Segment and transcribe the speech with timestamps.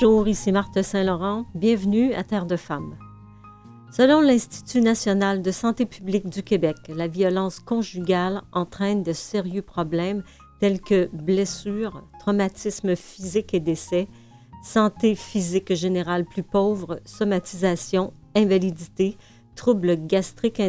[0.00, 1.46] Bonjour, ici Marthe Saint-Laurent.
[1.56, 2.96] Bienvenue à Terre de Femmes.
[3.90, 10.22] Selon l'Institut national de santé publique du Québec, la violence conjugale entraîne de sérieux problèmes
[10.60, 14.06] tels que blessures, traumatismes physiques et décès,
[14.62, 19.16] santé physique générale plus pauvre, somatisation, invalidité,
[19.56, 20.62] troubles gastriques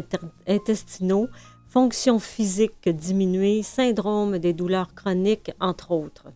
[0.48, 1.28] intestinaux,
[1.68, 6.30] fonctions physiques diminuées, syndrome des douleurs chroniques, entre autres.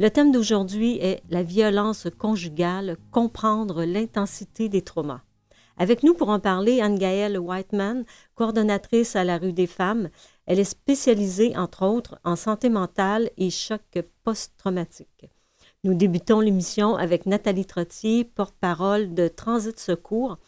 [0.00, 5.20] Le thème d'aujourd'hui est la violence conjugale, comprendre l'intensité des traumas.
[5.76, 10.08] Avec nous pour en parler, Anne-Gaëlle Whiteman, coordonnatrice à la rue des femmes.
[10.46, 13.82] Elle est spécialisée, entre autres, en santé mentale et choc
[14.24, 15.30] post-traumatique.
[15.84, 20.38] Nous débutons l'émission avec Nathalie Trottier, porte-parole de Transit Secours.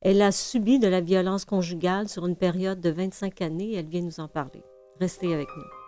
[0.00, 3.74] Elle a subi de la violence conjugale sur une période de 25 années.
[3.74, 4.62] Elle vient nous en parler.
[5.00, 5.81] Restez avec nous.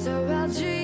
[0.00, 0.79] surrounds you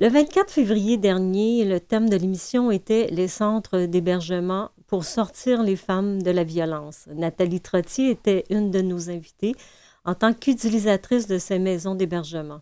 [0.00, 5.74] Le 24 février dernier, le thème de l'émission était les centres d'hébergement pour sortir les
[5.74, 7.08] femmes de la violence.
[7.14, 9.56] Nathalie Trottier était une de nos invitées
[10.04, 12.60] en tant qu'utilisatrice de ces maisons d'hébergement.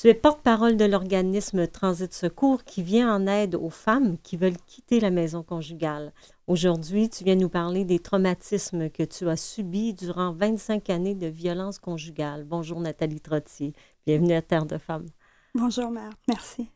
[0.00, 4.56] Tu es porte-parole de l'organisme Transit Secours qui vient en aide aux femmes qui veulent
[4.66, 6.14] quitter la maison conjugale.
[6.46, 11.26] Aujourd'hui, tu viens nous parler des traumatismes que tu as subis durant 25 années de
[11.26, 12.44] violence conjugale.
[12.44, 13.74] Bonjour Nathalie Trottier.
[14.06, 15.08] Bienvenue à Terre de Femmes.
[15.54, 16.70] Bonjour Mère, merci.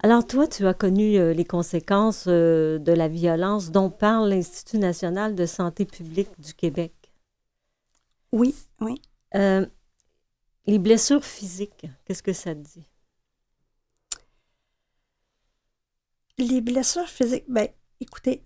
[0.00, 4.78] Alors toi, tu as connu euh, les conséquences euh, de la violence dont parle l'Institut
[4.78, 6.94] national de santé publique du Québec.
[8.32, 9.02] Oui, oui.
[9.34, 9.66] Euh,
[10.66, 12.88] les blessures physiques, qu'est-ce que ça te dit?
[16.38, 17.66] Les blessures physiques, ben,
[18.00, 18.42] écoutez,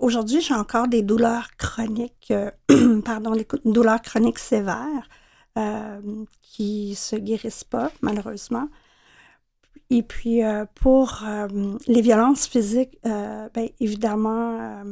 [0.00, 2.32] aujourd'hui, j'ai encore des douleurs chroniques,
[3.04, 5.08] pardon, des douleurs chroniques sévères
[5.58, 8.68] euh, qui se guérissent pas, malheureusement.
[9.90, 10.40] Et puis,
[10.76, 11.24] pour
[11.88, 14.84] les violences physiques, ben, évidemment,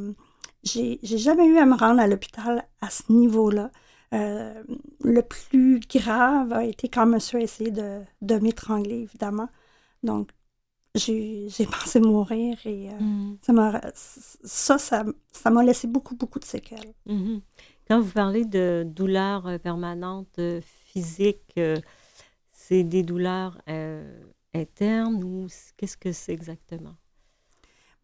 [0.65, 3.71] j'ai jamais eu à me rendre à l'hôpital à ce niveau-là.
[4.15, 4.63] Euh,
[5.05, 9.49] le plus grave a été quand monsieur a essayé de, de m'étrangler, évidemment.
[10.03, 10.31] Donc,
[10.95, 13.39] j'ai pensé mourir et euh, mm.
[14.45, 16.95] ça, ça, ça m'a laissé beaucoup, beaucoup de séquelles.
[17.07, 17.41] Mm-hmm.
[17.89, 21.59] Quand vous parlez de douleurs euh, permanentes physiques,
[22.53, 23.59] c'est des douleurs
[24.55, 25.47] internes ou
[25.77, 26.95] qu'est-ce que c'est exactement?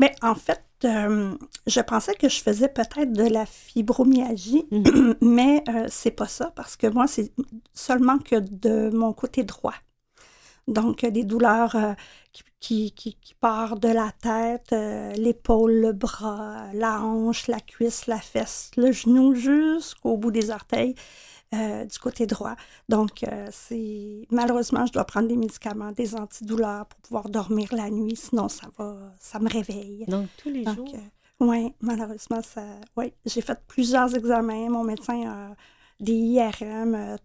[0.01, 1.37] Mais en fait, euh,
[1.67, 5.15] je pensais que je faisais peut-être de la fibromyalgie, mhm.
[5.21, 7.33] mais euh, c'est pas ça parce que moi, c'est
[7.73, 9.75] seulement que de mon côté droit.
[10.67, 11.93] Donc, des douleurs euh,
[12.33, 14.75] qui, qui, qui, partent de la tête,
[15.19, 20.95] l'épaule, le bras, la hanche, la cuisse, la fesse, le genou jusqu'au bout des orteils.
[21.55, 22.57] Euh, du côté droit.
[22.89, 27.91] Donc, euh, c'est malheureusement, je dois prendre des médicaments, des antidouleurs pour pouvoir dormir la
[27.91, 30.05] nuit, sinon ça va, ça me réveille.
[30.09, 30.93] Donc, tous les jours?
[30.95, 30.99] Euh,
[31.41, 32.63] oui, malheureusement, ça.
[32.97, 34.69] Oui, j'ai fait plusieurs examens.
[34.69, 35.55] Mon médecin a
[36.01, 37.19] des IRM,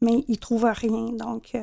[0.00, 1.12] mais il ne trouve rien.
[1.12, 1.54] Donc,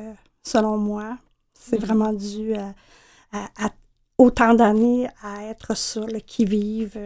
[0.48, 1.18] selon moi,
[1.54, 1.80] c'est mm-hmm.
[1.80, 3.70] vraiment dû à,
[4.16, 6.98] autant d'années à être sur le qui-vive,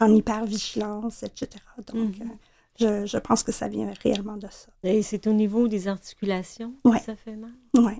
[0.00, 1.62] en hypervigilance, etc.
[1.92, 2.36] Donc, mm-hmm.
[2.78, 4.68] Je, pense que ça vient réellement de ça.
[4.82, 7.52] Et c'est au niveau des articulations que ça fait mal?
[7.76, 7.92] Oui.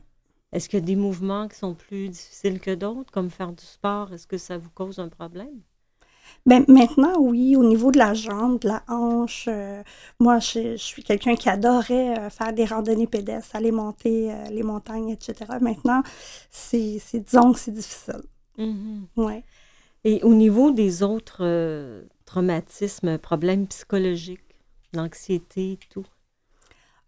[0.52, 3.64] Est-ce qu'il y a des mouvements qui sont plus difficiles que d'autres, comme faire du
[3.64, 4.12] sport?
[4.12, 5.60] Est-ce que ça vous cause un problème?
[6.46, 9.82] Bien, maintenant, oui, au niveau de la jambe, de la hanche, euh,
[10.20, 14.62] moi, je, suis quelqu'un qui adorait euh, faire des randonnées pédestres, aller monter euh, les
[14.62, 15.34] montagnes, etc.
[15.60, 16.04] Maintenant,
[16.48, 18.22] c'est, disons que c'est difficile.
[18.58, 19.00] Mm-hmm.
[19.16, 19.42] Oui.
[20.04, 24.54] Et au niveau des autres traumatismes, problèmes psychologiques,
[24.92, 26.06] l'anxiété et tout?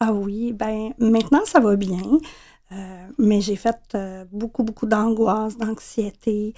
[0.00, 2.18] Ah oui, ben maintenant ça va bien,
[3.18, 3.96] mais j'ai fait
[4.32, 6.54] beaucoup, beaucoup d'angoisse, d'anxiété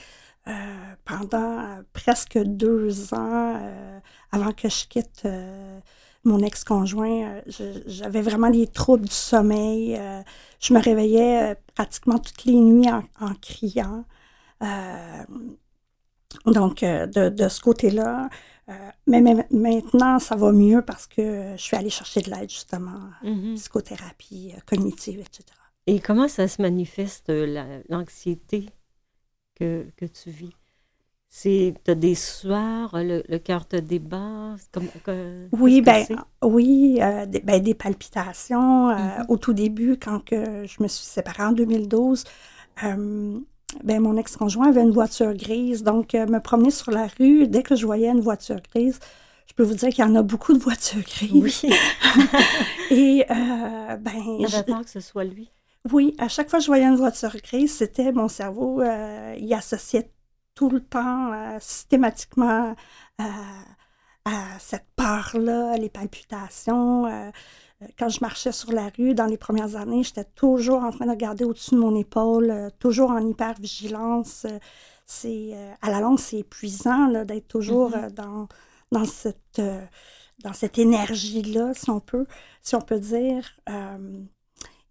[0.51, 3.61] euh, pendant presque deux ans
[4.33, 5.27] avant que je quitte
[6.25, 7.41] mon ex-conjoint.
[7.87, 9.99] J'avais vraiment des troubles du sommeil.
[10.61, 14.05] je me réveillais pratiquement toutes les nuits en, criant.
[16.47, 18.29] donc, de, de, ce côté-là,
[18.71, 19.21] euh, mais,
[19.51, 23.55] maintenant, ça va mieux parce que je suis allée chercher de l'aide, justement, mm-hmm.
[23.57, 25.45] psychothérapie euh, cognitive, etc.
[25.87, 28.69] Et comment ça se manifeste, euh, l'anxiété?
[29.61, 30.55] Que, que, tu vis?
[31.29, 34.57] C'est, tu as des soirs, le, cœur te débat?
[34.73, 34.89] Comme,
[35.53, 36.05] oui, ben,
[36.43, 38.91] oui des, ben, des, palpitations.
[38.91, 39.27] Mm-hmm.
[39.29, 42.25] Au tout début, quand que je me suis séparée en 2012,
[43.85, 45.83] ben, mon ex-conjoint avait une voiture grise.
[45.83, 48.99] Donc, euh, me promener sur la rue, dès que je voyais une voiture grise,
[49.47, 51.33] je peux vous dire qu'il y en a beaucoup de voitures grises.
[51.33, 51.71] Oui.
[52.91, 54.47] Et, euh, ben.
[54.49, 55.51] J'avais peur que ce soit lui.
[55.91, 59.53] Oui, à chaque fois que je voyais une voiture grise, c'était mon cerveau, euh, il
[59.55, 60.11] associait
[60.55, 62.75] tout le temps, systématiquement,
[64.25, 67.07] à cette peur-là, les palpitations.
[67.07, 67.31] Euh,
[67.99, 71.11] quand je marchais sur la rue dans les premières années, j'étais toujours en train de
[71.11, 74.45] regarder au-dessus de mon épaule, euh, toujours en hyper-vigilance.
[74.45, 74.59] Euh,
[75.07, 78.13] c'est, à la longue, c'est épuisant d'être toujours mm-hmm.
[78.13, 78.47] dans,
[78.93, 79.61] dans, cette,
[80.45, 82.27] dans cette énergie-là, si on peut,
[82.63, 83.43] si on peut dire.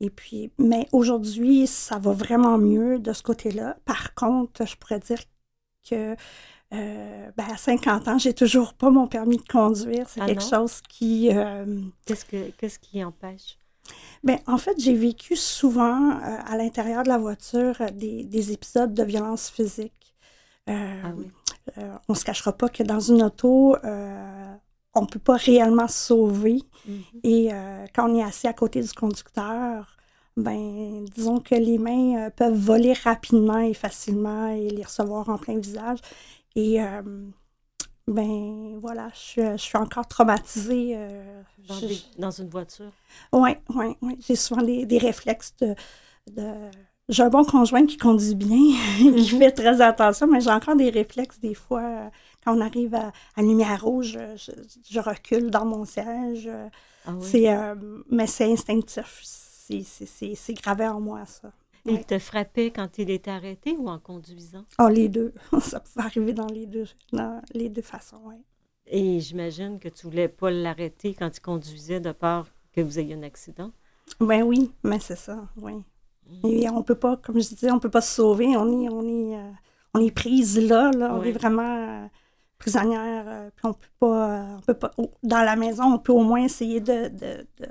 [0.02, 3.78] Et puis, mais aujourd'hui, ça va vraiment mieux de ce côté-là.
[3.86, 5.20] Par contre, je pourrais dire
[5.90, 6.16] que
[6.72, 10.08] euh, ben à 50 ans, j'ai toujours pas mon permis de conduire.
[10.08, 11.30] C'est ah quelque chose qui.
[11.36, 13.58] Euh, qu'est-ce, que, qu'est-ce qui empêche?
[14.24, 18.94] Ben, en fait, j'ai vécu souvent euh, à l'intérieur de la voiture des, des épisodes
[18.94, 20.16] de violence physique.
[20.68, 21.28] ah oui.
[22.08, 23.76] on ne se cachera pas que dans une auto,
[24.96, 26.62] on ne peut pas réellement se sauver.
[26.88, 27.20] Mm-hmm.
[27.24, 27.50] Et
[27.94, 29.98] quand on est assis à côté du conducteur,
[30.36, 35.58] ben, disons que les mains peuvent voler rapidement et facilement et les recevoir en plein
[35.60, 36.00] visage.
[36.56, 37.02] Et euh,
[38.08, 40.94] ben voilà, je, suis encore traumatisée.
[40.96, 41.42] Euh,
[42.18, 42.92] dans, une voiture?
[43.32, 44.18] Oui, oui, oui.
[44.28, 45.76] J'ai souvent des, réflexes de,
[47.08, 48.58] j'ai un bon conjoint qui conduit bien,
[48.98, 49.40] qui Mhm.
[49.40, 52.12] fait très attention, mais j'ai encore des réflexes des fois.
[52.50, 54.52] Quand on arrive à, à lumière rouge, je,
[54.90, 56.50] je recule dans mon siège.
[57.06, 57.20] Ah oui.
[57.22, 57.76] C'est, euh,
[58.10, 59.22] mais c'est instinctif.
[59.24, 61.52] C'est, gravé en moi, ça.
[61.86, 64.66] Il te frappait quand il était arrêté ou en conduisant?
[64.78, 65.34] Ah, les deux.
[65.62, 68.36] ça pouvait arriver dans les deux, dans les deux façons, oui.
[68.88, 73.14] Et j'imagine que tu voulais pas l'arrêter quand il conduisait de peur que vous ayez
[73.14, 73.72] un accident?
[74.20, 75.84] Ben oui, mais c'est ça, oui.
[76.44, 78.58] Et on peut pas, comme je disais, on peut pas se sauver.
[78.58, 79.52] On est, on est, euh,
[79.94, 81.16] on est prise là, là.
[81.16, 82.08] On est vraiment euh,
[82.60, 83.26] prisonnière.
[83.28, 84.92] euh, puis on peut pas, euh, on peut pas.
[84.98, 87.68] oh, dans la maison, on peut au moins essayer de, de, de,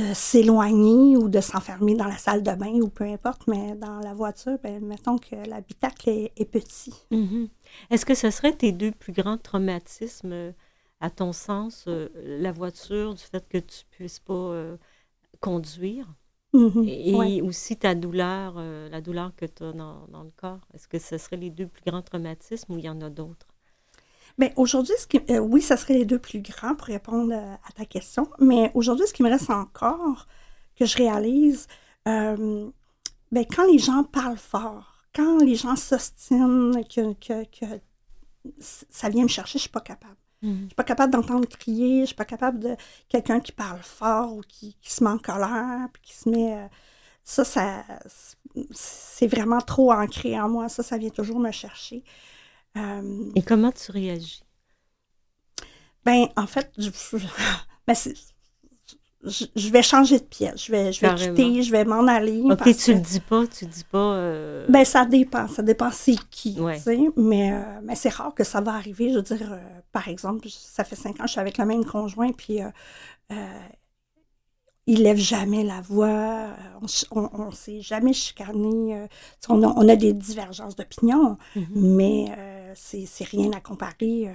[0.00, 3.46] de s'éloigner ou de s'enfermer dans la salle de bain ou peu importe.
[3.48, 6.94] Mais dans la voiture, ben mettons que l'habitacle est, est petit.
[7.10, 7.48] Mhm.
[7.90, 10.52] Est-ce que ce serait tes deux plus grands traumatismes, euh,
[11.00, 14.76] à ton sens, euh, la voiture, du fait que tu puisses pas euh,
[15.40, 16.08] conduire,
[16.52, 17.42] Mhm, et ouais.
[17.42, 20.60] aussi ta douleur, la douleur que tu as dans, dans le corps?
[20.74, 23.48] Est-ce que ce serait les deux plus grands traumatismes ou il y en a d'autres?
[24.38, 27.54] Mais aujourd'hui, ce qui, euh, oui, ça serait les deux plus grands pour répondre euh,
[27.54, 28.28] à ta question.
[28.38, 30.26] Mais aujourd'hui, ce qui me reste encore,
[30.76, 31.66] que je réalise,
[32.06, 32.70] euh,
[33.32, 37.66] ben, quand les gens parlent fort, quand les gens s'ostinent, que, que, que
[38.60, 40.16] ça vient me chercher, je suis pas capable.
[40.40, 42.76] Je suis pas capable d'entendre crier, je suis pas capable de
[43.08, 46.54] quelqu'un qui parle fort ou qui, qui se met en colère, puis qui se met.
[46.54, 46.68] euh,
[47.24, 47.84] ça, ça,
[48.70, 50.68] c'est vraiment trop ancré en moi.
[50.68, 52.04] Ça, ça vient toujours me chercher.
[52.76, 54.42] Euh, Et comment tu réagis?
[56.04, 56.90] Ben, en fait, je,
[57.86, 57.94] ben,
[59.24, 60.64] je, je vais changer de pièce.
[60.66, 62.40] Je vais, je vais quitter, je vais m'en aller.
[62.44, 63.98] Ok, parce tu le dis pas, tu dis pas.
[64.14, 65.48] euh, Ben, ça dépend.
[65.48, 66.76] Ça dépend c'est qui, Ouais.
[66.76, 66.98] tu sais.
[67.16, 69.10] Mais, euh, mais c'est rare que ça va arriver.
[69.10, 69.58] Je veux dire, euh,
[69.92, 72.60] par exemple, ça fait cinq ans que je suis avec le même conjoint, puis
[74.86, 76.46] il lève jamais la voix.
[77.10, 79.06] On, on s'est jamais chicané.
[79.48, 81.66] on, a, on a des divergences d'opinion, mhm.
[81.74, 82.26] mais
[82.78, 84.28] c'est c'est rien à comparer.
[84.28, 84.32] euh,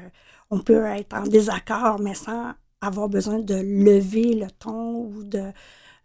[0.52, 5.40] on peut être en désaccord, mais sans avoir besoin de lever le ton ou de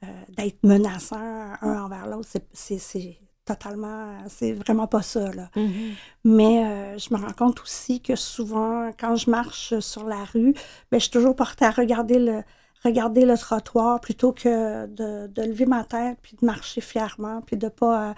[0.04, 1.16] euh, d'être menaçant
[1.62, 2.28] un envers l'autre.
[2.30, 5.50] C'est- C'est c'est totalement, c'est vraiment pas ça, là.
[5.56, 5.96] Mhm.
[6.24, 10.52] Mais euh, je me rends compte aussi que souvent, quand je marche sur la rue,
[10.90, 12.42] ben, je suis toujours portée à regarder le,
[12.84, 17.56] regarder le trottoir plutôt que de, de lever ma tête puis de marcher fièrement puis
[17.56, 18.10] de pas...
[18.10, 18.14] euh,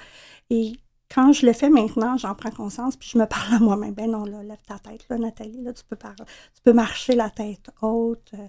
[0.50, 0.72] et
[1.12, 3.94] quand je le fais maintenant, j'en prends conscience puis je me parle à moi-même.
[3.94, 6.16] Ben non, là, lève ta tête, là, Nathalie, là, tu peux, parler,
[6.54, 8.30] tu peux marcher la tête haute.
[8.34, 8.46] euh,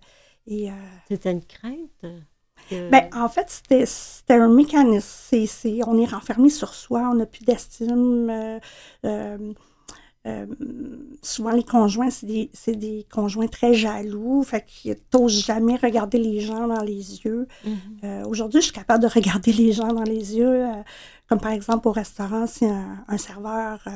[0.48, 0.74] et, euh,
[1.08, 1.90] C'était une crainte?
[2.70, 3.48] que- ben, en fait,
[3.86, 5.38] c'était un mécanisme.
[5.88, 8.30] On est renfermé sur soi, on n'a plus d'estime.
[8.30, 8.60] euh,
[9.06, 9.54] euh,
[10.28, 10.46] euh,
[11.24, 16.20] souvent, les conjoints, c'est des, c'est des conjoints très jaloux, fait qu'ils n'osent jamais regarder
[16.20, 17.48] les gens dans les yeux.
[17.66, 17.76] Mhm.
[18.04, 20.64] Euh, Aujourd'hui, je suis capable de regarder les gens dans les yeux,
[21.32, 23.92] comme par exemple au restaurant, si un, un serveur euh,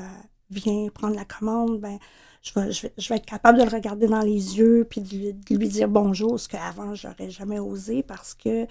[0.51, 1.97] vient prendre la commande, ben,
[2.41, 5.01] je vais, je, vais, je vais être capable de le regarder dans les yeux puis
[5.01, 8.65] de lui, de lui dire bonjour, ce qu'avant, j'aurais jamais osé parce que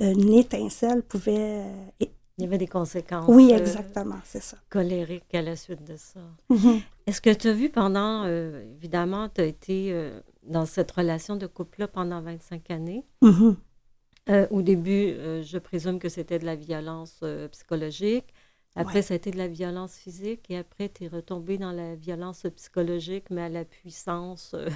[0.00, 1.62] une étincelle pouvait...
[1.64, 2.06] euh,
[2.38, 4.56] Il y avait des conséquences oui, euh, exactement, c'est ça.
[4.68, 6.20] colériques à la suite de ça.
[6.50, 6.80] Mhm.
[7.06, 11.36] Est-ce que tu as vu pendant, euh, évidemment, tu as été euh, dans cette relation
[11.36, 13.04] de couple-là pendant 25 années?
[13.22, 13.56] Mhm.
[14.30, 18.26] Euh, au début, euh, je présume que c'était de la violence euh, psychologique.
[18.76, 19.02] Après, Ouais.
[19.02, 20.50] ça a été de la violence physique.
[20.50, 24.68] Et après, tu es retombé dans la violence psychologique, mais à la puissance euh,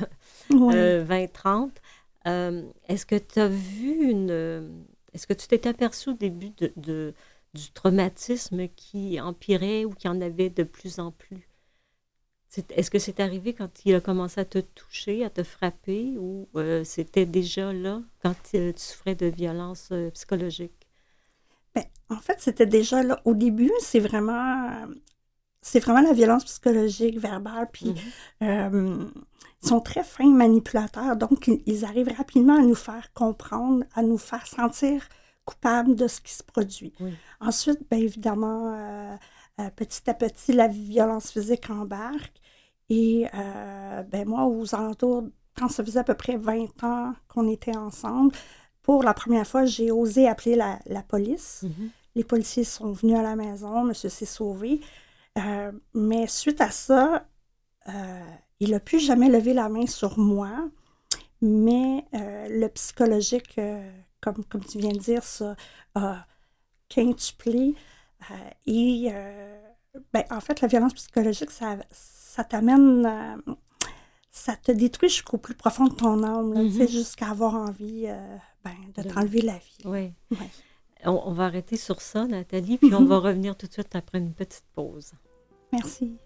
[0.50, 0.94] Ouais.
[1.00, 1.80] euh, 20-30.
[2.26, 4.85] Euh, Est-ce que tu as vu une.
[5.14, 7.14] Est-ce que tu t'es aperçu au début de, de-
[7.54, 11.49] du traumatisme qui empirait ou qui en avait de plus en plus?
[12.71, 16.49] Est-ce que c'est arrivé quand il a commencé à te toucher, à te frapper, ou
[16.56, 20.87] euh, c'était déjà là quand euh, tu souffrais de violence euh, psychologique?
[21.75, 23.21] Ben, en fait, c'était déjà là.
[23.25, 24.87] Au début, c'est vraiment,
[25.62, 27.94] c'est vraiment la violence psychologique, verbale, puis
[28.42, 28.49] Mhm.
[28.49, 29.04] euh,
[29.62, 34.02] ils sont très fins manipulateurs, donc ils, ils arrivent rapidement à nous faire comprendre, à
[34.02, 35.09] nous faire sentir
[35.47, 36.92] coupables de ce qui se produit.
[37.00, 37.12] Oui.
[37.40, 39.16] Ensuite, bien évidemment, euh,
[39.76, 42.41] petit à petit, la violence physique embarque.
[42.94, 45.25] Et euh, ben moi, aux alentours,
[45.56, 48.34] quand ça faisait à peu près 20 ans qu'on était ensemble,
[48.82, 51.62] pour la première fois, j'ai osé appeler la, la police.
[51.62, 51.88] Mhm.
[52.16, 54.82] Les policiers sont venus à la maison, monsieur s'est sauvé.
[55.38, 57.25] Euh, mais suite à ça,
[57.88, 58.20] euh,
[58.61, 60.50] il n'a plus jamais levé la main sur moi,
[61.40, 63.58] mais le psychologique,
[64.20, 65.56] comme, comme tu viens de dire, ça
[65.94, 66.26] a
[66.90, 67.75] quintuplé.
[68.66, 69.11] Et
[70.12, 73.52] ben, en fait, la violence psychologique, ça, ça t'amène, euh,
[74.30, 76.88] ça te détruit jusqu'au plus profond de ton âme, là, Mhm.
[76.88, 79.78] jusqu'à avoir envie euh, ben, de De- t'enlever la vie.
[79.84, 80.12] Oui.
[80.30, 80.50] Ouais.
[81.04, 83.08] on, va arrêter sur ça, Nathalie, puis on mhm.
[83.08, 85.12] va revenir tout de suite après une petite pause.
[85.72, 86.16] Merci.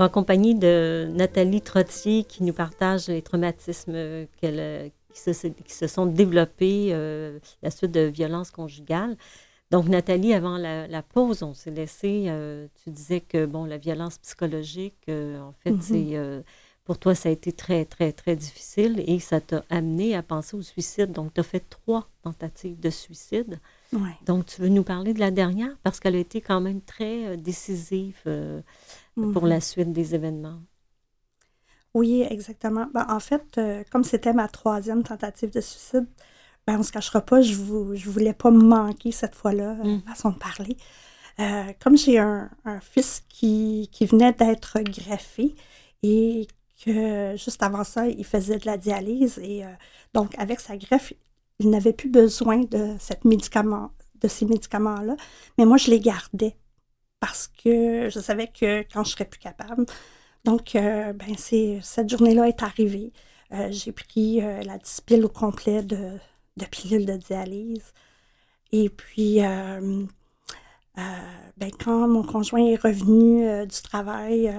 [0.00, 7.38] En compagnie de Nathalie Trottier qui nous partage les traumatismes qui, se, sont développés euh,
[7.62, 9.16] la suite de violences conjugales.
[9.70, 14.18] Donc, Nathalie, avant la, pause, on s'est laissé, euh, tu disais que, bon, la violence
[14.18, 16.44] psychologique, euh, en fait, c'est,
[16.84, 20.56] pour toi, ça a été très, très, très difficile et ça t'a amené à penser
[20.56, 21.12] au suicide.
[21.12, 23.60] Donc, tu as fait trois tentatives de suicide.
[24.26, 27.36] Donc, tu veux nous parler de la dernière parce qu'elle a été quand même très
[27.36, 28.16] décisive
[29.14, 29.60] pour la mhm.
[29.60, 30.60] suite des événements.
[31.94, 32.86] Oui, exactement.
[32.94, 36.06] Ben, en fait, euh, comme c'était ma troisième tentative de suicide,
[36.66, 39.76] ben, on ne se cachera pas, je ne je voulais pas me manquer cette fois-là,
[39.80, 40.02] euh, mm.
[40.02, 40.76] façon de parler.
[41.40, 45.54] Euh, comme j'ai un, un, fils qui, qui venait d'être greffé
[46.02, 46.46] et
[46.84, 49.62] que juste avant ça, il faisait de la dialyse et
[50.14, 51.12] donc avec sa greffe,
[51.58, 55.16] il n'avait plus besoin de, cette médicament, de ces médicaments-là,
[55.58, 56.56] mais moi, je les gardais
[57.22, 59.86] parce que je savais que quand je serais plus capable.
[60.44, 63.12] Donc, euh, ben, c'est, cette journée-là est arrivée.
[63.52, 66.18] Euh, j'ai pris euh, la 10 piles au complet de,
[66.56, 67.92] de, pilules de dialyse.
[68.72, 70.08] Et puis, ben,
[71.78, 74.52] quand mon conjoint est revenu du travail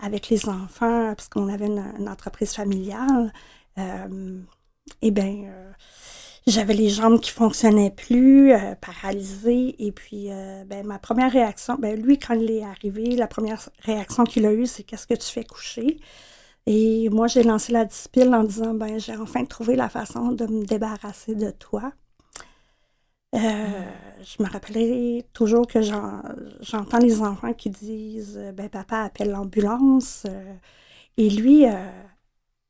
[0.00, 3.32] avec les enfants, parce qu'on avait une, une entreprise familiale,
[5.02, 5.52] et bien,
[6.48, 9.74] j'avais les jambes qui fonctionnaient plus, euh, paralysées.
[9.78, 13.68] Et puis, euh, ben, ma première réaction, ben, lui, quand il est arrivé, la première
[13.80, 15.98] réaction qu'il a eue, c'est Qu'est-ce que tu fais coucher
[16.66, 20.46] Et moi, j'ai lancé la discipline en disant ben, J'ai enfin trouvé la façon de
[20.46, 21.92] me débarrasser de toi.
[23.34, 23.38] Euh,
[24.22, 30.26] je me rappelais toujours que j'entends les enfants qui disent ben, Papa appelle l'ambulance.
[31.16, 31.64] et lui,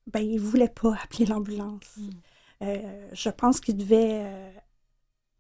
[0.07, 1.97] ben, il ne voulait pas appeler l'ambulance.
[1.99, 2.11] Mm.
[2.63, 4.51] Euh, je pense qu'il devait euh,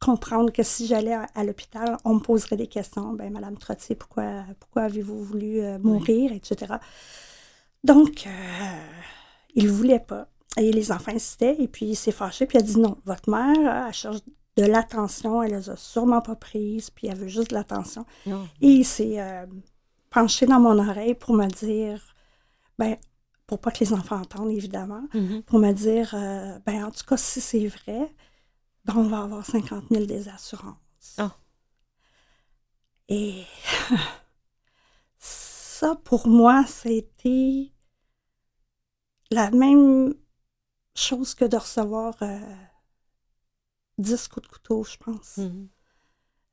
[0.00, 3.12] comprendre que si j'allais à, l'hôpital, on me poserait des questions.
[3.12, 6.74] Ben, Madame Trottier, pourquoi, pourquoi avez-vous voulu euh, mourir, etc.
[7.84, 8.28] Donc,
[9.54, 10.28] il ne voulait pas.
[10.56, 13.30] Et les enfants insistaient, et puis il s'est fâché, puis il a dit non, votre
[13.30, 14.18] mère, elle cherche
[14.56, 18.04] de l'attention, elle les a sûrement pas prises, puis elle veut juste de l'attention.
[18.60, 19.18] Et il s'est
[20.10, 22.02] penché dans mon oreille pour me dire,
[22.76, 22.96] ben,
[23.48, 25.42] pour pas que les enfants entendent, évidemment, mm-hmm.
[25.42, 28.14] pour me dire, euh, ben en tout cas, si c'est vrai,
[28.84, 31.16] ben, on va avoir 50 000 des assurances.
[31.16, 31.34] Ah.
[33.08, 33.42] Et
[35.18, 37.72] ça, pour moi, c'était
[39.30, 40.12] la même
[40.94, 42.38] chose que de recevoir euh,
[43.96, 45.38] 10 coups de couteau, je pense.
[45.38, 45.68] Mm-hmm.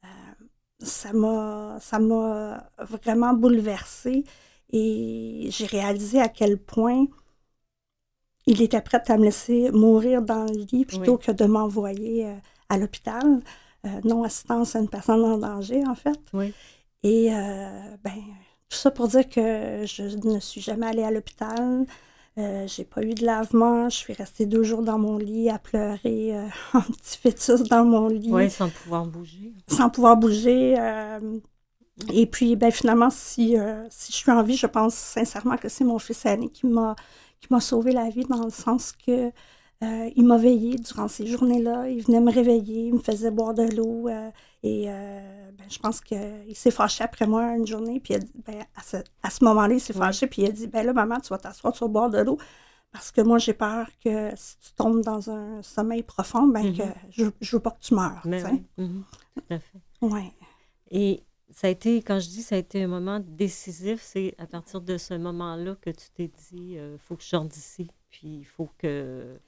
[0.06, 0.46] Euh,
[0.80, 1.12] ça
[2.00, 4.24] m'a vraiment bouleversée.
[4.78, 7.06] Et j'ai réalisé à quel point
[8.46, 12.34] il était prêt à me laisser mourir dans le lit plutôt que de m'envoyer euh,
[12.68, 13.42] à l'hôpital.
[13.86, 16.20] Euh, non-assistance à une personne en danger, en fait.
[17.04, 18.16] Et euh, ben,
[18.68, 21.86] tout ça pour dire que je ne suis jamais allée à l'hôpital.
[22.38, 23.90] Euh, j'ai pas eu de lavement.
[23.90, 26.36] Je suis restée deux jours dans mon lit à pleurer
[26.74, 28.30] un petit fœtus dans mon lit.
[28.32, 29.54] Oui, sans pouvoir bouger.
[29.68, 30.76] Sans pouvoir bouger.
[32.12, 35.70] Et puis, ben, finalement, si, euh, si je suis en vie, je pense sincèrement que
[35.70, 36.96] c'est mon fils aîné qui m'a,
[37.40, 39.32] qui m'a sauvé la vie dans le sens que
[39.84, 41.88] euh, il m'a veillé durant ces journées-là.
[41.90, 44.10] Il venait me réveiller, il me faisait boire de l'eau.
[44.10, 44.30] Euh,
[44.64, 48.00] et ben, je pense qu'il s'est fâché après moi une journée.
[48.00, 50.28] Puis ben, à ce, à ce moment-là, il s'est fâché.
[50.28, 52.38] Puis il a dit Ben là, maman, tu vas t'asseoir, tu vas boire de l'eau.
[52.92, 56.82] Parce que moi, j'ai peur que si tu tombes dans un sommeil profond, ben, que
[56.82, 56.94] mm-hmm.
[57.12, 58.22] je ne veux pas que tu meurs.
[58.26, 58.64] Mais oui.
[58.80, 59.60] Mm-hmm.
[60.02, 60.34] Ouais.
[60.92, 61.24] Et
[61.56, 64.82] ça a été, quand je dis ça a été un moment décisif, c'est à partir
[64.82, 68.40] de ce moment-là que tu t'es dit, il euh, faut que je sorte d'ici, puis
[68.40, 69.40] il faut que.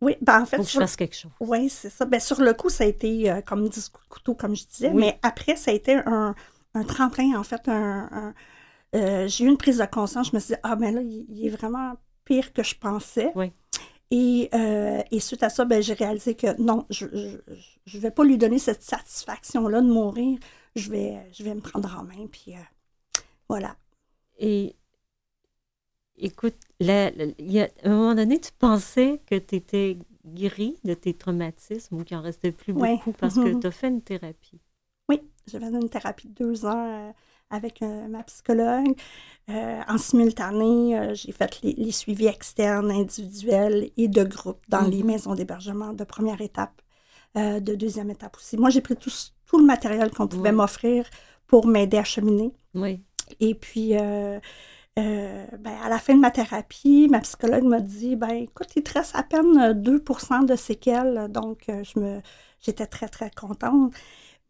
[0.00, 0.58] Oui, ben en fait.
[0.58, 1.32] Faut que je fasse quelque chose.
[1.40, 2.04] Oui, c'est ça.
[2.04, 4.64] Ben, sur le coup, ça a été euh, comme 10 coups de couteau, comme je
[4.64, 6.36] disais, mais après, ça a été un,
[6.74, 8.32] un tremplin, en fait, un,
[8.94, 10.30] euh, j'ai eu une prise de conscience.
[10.30, 13.32] Je me suis dit, ah, ben là, il, est vraiment pire que je pensais.
[13.34, 13.52] Oui.
[14.12, 18.22] Et, euh, et, suite à ça, ben, j'ai réalisé que non, je ne vais pas
[18.22, 20.38] lui donner cette satisfaction-là de mourir.
[20.76, 22.26] Je vais, je vais me prendre en main.
[22.30, 22.54] Puis
[23.48, 23.76] voilà.
[24.38, 24.76] Et
[26.18, 30.94] écoute, là, y a, à un moment donné, tu pensais que tu étais guéri de
[30.94, 34.60] tes traumatismes ou qu'il en restait plus beaucoup parce que tu as fait une thérapie?
[35.08, 37.12] Oui, j'ai fait une thérapie de deux ans euh,
[37.50, 38.96] avec euh, ma psychologue.
[39.48, 45.06] Euh, en simultané, j'ai fait les, suivis externes, individuels et de groupe dans les mm-hmm.
[45.06, 46.82] maisons d'hébergement de première étape,
[47.36, 48.56] de deuxième étape aussi.
[48.56, 49.10] Moi, j'ai pris tout,
[49.46, 51.04] tout, le matériel qu'on pouvait m'offrir
[51.46, 52.52] pour m'aider à cheminer.
[52.74, 53.00] Oui.
[53.40, 53.94] Et puis,
[54.98, 58.82] euh, ben, à la fin de ma thérapie, ma psychologue m'a dit ben écoute, il
[58.82, 62.20] te reste à peine 2% de séquelles, donc euh, je me
[62.60, 63.92] j'étais très très contente.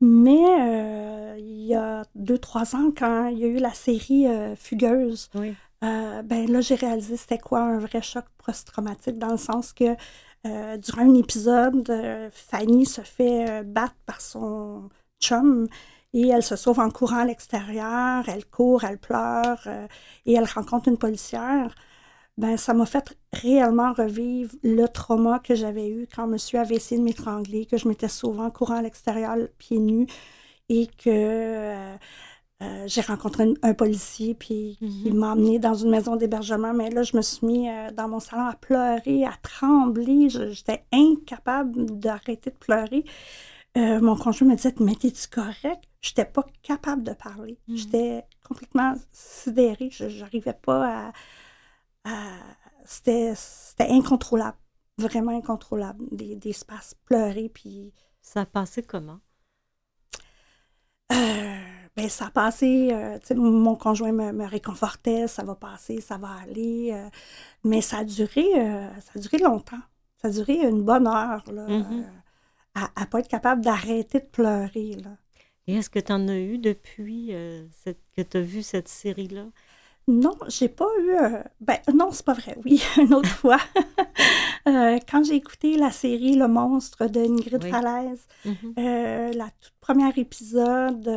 [0.01, 4.27] Mais euh, il y a deux, trois ans, quand il y a eu la série
[4.57, 5.31] Fugueuse,
[5.81, 9.97] ben là, j'ai réalisé c'était quoi un vrai choc post-traumatique, dans le sens que
[10.79, 11.91] durant un épisode,
[12.33, 14.89] Fanny se fait battre par son
[15.21, 15.67] chum
[16.17, 19.87] et elle se sauve en courant à l'extérieur, elle court, elle pleure euh,
[20.25, 21.75] et elle rencontre une policière.
[22.39, 26.99] Ben, ça m'a fait réellement revivre le trauma que j'avais eu quand monsieur avait essayé
[26.99, 30.07] de m'étrangler, que je m'étais sauvée en courant à l'extérieur pieds nus
[30.69, 31.75] et que
[32.63, 35.19] euh, euh, j'ai rencontré un, policier puis il mhm.
[35.19, 36.73] m'a emmené dans une maison d'hébergement.
[36.73, 40.29] Mais là, je me suis mis dans mon salon à pleurer, à trembler.
[40.29, 43.05] J'étais incapable d'arrêter de pleurer.
[43.77, 47.59] mon conjoint me disait Mais t'es-tu correct je n'étais pas capable de parler.
[47.67, 47.77] Mm.
[47.77, 49.91] J'étais complètement sidérée.
[49.91, 51.13] Je n'arrivais pas
[52.05, 52.43] à.
[52.85, 54.57] C'était incontrôlable.
[54.99, 56.05] Vraiment incontrôlable.
[56.13, 57.51] Des, des espaces pleurés.
[57.53, 57.93] Puis.
[58.23, 59.19] Ça a passé comment?
[61.13, 62.91] Euh, ben, ça a passé.
[62.93, 65.27] Euh, mon conjoint me, réconfortait.
[65.29, 66.91] Ça va passer, ça va aller.
[66.93, 67.09] Euh,
[67.65, 68.45] mais ça a duré.
[69.01, 69.83] ça a duré longtemps.
[70.21, 71.45] Ça a duré une bonne heure.
[71.53, 72.05] Là, mm-hmm.
[72.75, 74.97] à ne pas être capable d'arrêter de pleurer.
[75.03, 75.11] Là.
[75.67, 77.67] Et est-ce que tu en as eu depuis euh,
[78.17, 79.47] que tu as vu cette série-là?
[80.09, 81.11] Non, j'ai pas eu.
[81.17, 82.57] Euh, ben non, c'est pas vrai.
[82.65, 83.59] Oui, une autre fois.
[84.69, 89.37] Euh, quand j'ai écouté la série Le monstre de Ingrid Falaise, mm-hmm.
[89.37, 91.09] la toute première épisode,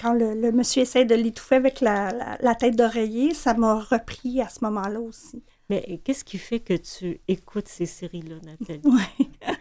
[0.00, 4.48] quand le, monsieur essaie de l'étouffer avec la, la tête d'oreiller, ça m'a repris à
[4.48, 5.42] ce moment-là aussi.
[5.70, 8.82] Mais qu'est-ce qui fait que tu écoutes ces séries-là, Nathalie?
[8.84, 9.30] Oui.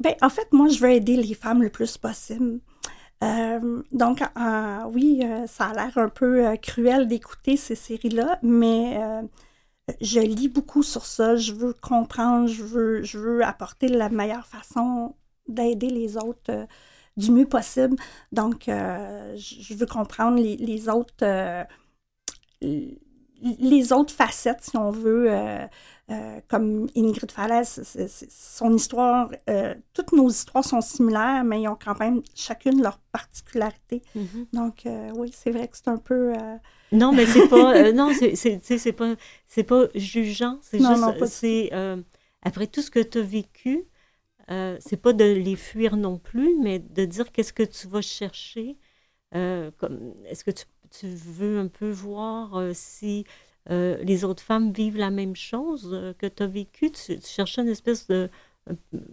[0.00, 2.60] Ben, en fait, moi, je veux aider les femmes le plus possible.
[3.22, 4.22] Euh, donc,
[4.94, 8.98] oui, euh, ça a l'air un peu euh, cruel d'écouter ces séries-là, mais
[10.00, 11.36] je lis beaucoup sur ça.
[11.36, 15.14] Je veux comprendre, je veux, je veux apporter la meilleure façon
[15.48, 16.66] d'aider les autres
[17.20, 17.96] du mieux possible.
[18.32, 21.24] Donc, je veux comprendre les, les autres
[23.42, 25.66] les autres facettes, si on veut, euh,
[26.10, 27.82] euh, comme Ingrid Falaise,
[28.28, 32.98] son histoire, euh, toutes nos histoires sont similaires, mais ils ont quand même chacune leur
[33.12, 34.02] particularité.
[34.16, 34.46] Mm-hmm.
[34.52, 36.32] Donc, oui, c'est vrai que c'est un peu.
[36.92, 37.92] Non, mais c'est pas.
[37.92, 39.14] non, c'est pas,
[39.66, 40.58] pas jugeant.
[40.62, 41.26] C'est juste.
[41.26, 41.70] C'est,
[42.42, 43.84] après tout ce que tu as vécu,
[44.50, 48.76] c'est pas de les fuir non plus, mais de dire qu'est-ce que tu vas chercher.
[49.32, 53.24] Est-ce que tu tu veux un peu voir euh, si
[53.70, 56.90] euh, les autres femmes vivent la même chose euh, que tu as vécu?
[56.90, 58.28] Tu, cherches une espèce de,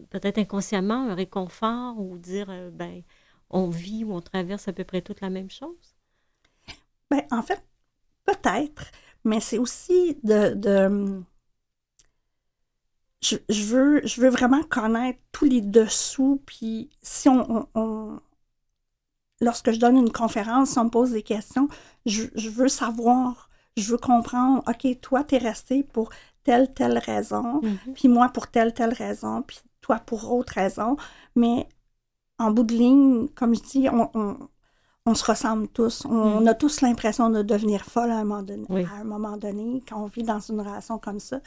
[0.10, 3.04] peut-être inconsciemment, un réconfort ou dire, ben,
[3.50, 5.96] on vit ou on traverse à peu près toute la même chose?
[7.10, 7.64] Ben, en fait,
[8.26, 8.92] peut-être,
[9.24, 11.24] mais c'est aussi de.
[13.22, 18.20] Je, veux, je veux vraiment connaître tous les dessous, puis si on,
[19.42, 21.68] lorsque je donne une conférence, on me pose des questions,
[22.06, 26.10] je, veux savoir, je veux comprendre, OK, toi, tu es resté pour
[26.44, 27.94] telle, telle raison, mm-hmm.
[27.96, 30.96] puis moi pour telle, telle raison, puis toi pour autre raison.
[31.36, 31.68] Mais
[32.40, 36.06] en bout de ligne, comme je dis, on, se ressemble tous.
[36.06, 36.50] On, mm-hmm.
[36.50, 40.02] a tous l'impression de devenir folle à un moment donné, à un moment donné quand
[40.02, 41.42] on vit dans une relation comme ça.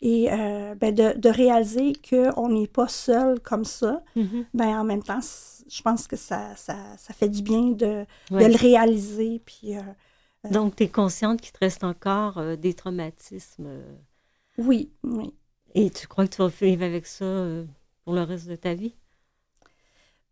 [0.00, 4.44] Et euh, ben de, de, réaliser qu'on n'est pas seul comme ça, mm-hmm.
[4.52, 5.20] ben en même temps,
[5.68, 9.40] je pense que ça, ça, fait du bien de, le réaliser.
[9.44, 9.80] Puis, euh,
[10.44, 13.68] euh, Donc, tu es consciente qu'il te reste encore euh, des traumatismes.
[14.58, 15.32] Oui, oui.
[15.74, 17.24] Et tu crois que tu vas vivre avec ça
[18.04, 18.94] pour le reste de ta vie?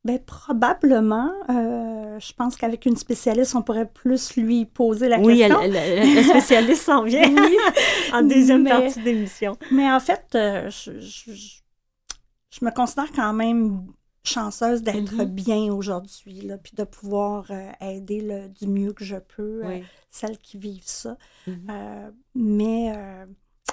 [0.05, 1.31] Bien, probablement.
[1.49, 5.59] je pense qu'avec une spécialiste, on pourrait plus lui poser la question.
[5.61, 7.23] Oui, la, spécialiste s'en vient
[8.13, 9.57] en deuxième partie d'émission.
[9.71, 13.87] Mais en fait, je, je, me considère quand même
[14.25, 15.25] chanceuse d'être Mhm.
[15.25, 19.85] bien aujourd'hui, puis de pouvoir euh, aider le- du mieux que je peux euh, Oui.
[20.11, 21.17] celles qui vivent ça.
[21.47, 21.67] Mhm.
[21.71, 23.27] Euh, mais euh,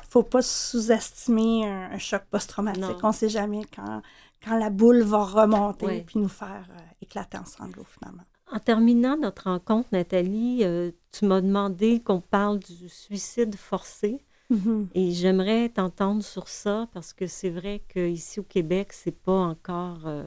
[0.10, 3.04] faut pas sous-estimer un, un choc post-traumatique.
[3.04, 4.02] On ne sait jamais quand,
[4.44, 6.02] quand la boule va remonter Oui.
[6.04, 8.24] puis nous faire euh, éclater en sanglots, finalement.
[8.52, 14.24] En terminant notre rencontre, Nathalie, euh, tu m'as demandé qu'on parle du suicide forcé.
[14.50, 14.88] Mhm.
[14.96, 20.00] Et j'aimerais t'entendre sur ça parce que c'est vrai qu'ici au Québec, c'est pas encore.
[20.08, 20.24] euh,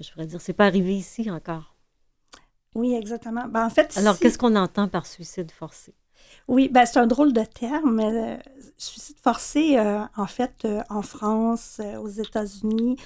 [0.00, 1.74] je pourrais dire, c'est pas arrivé ici encore.
[2.76, 3.46] Oui, exactement.
[3.48, 5.92] Ben, en fait, Alors, si- qu'est-ce qu'on entend par suicide forcé?
[6.48, 8.00] Oui, ben, c'est un drôle de terme.
[8.00, 8.36] euh,
[8.76, 12.96] suicide forcé, euh, en fait, euh, en France, aux États-Unis,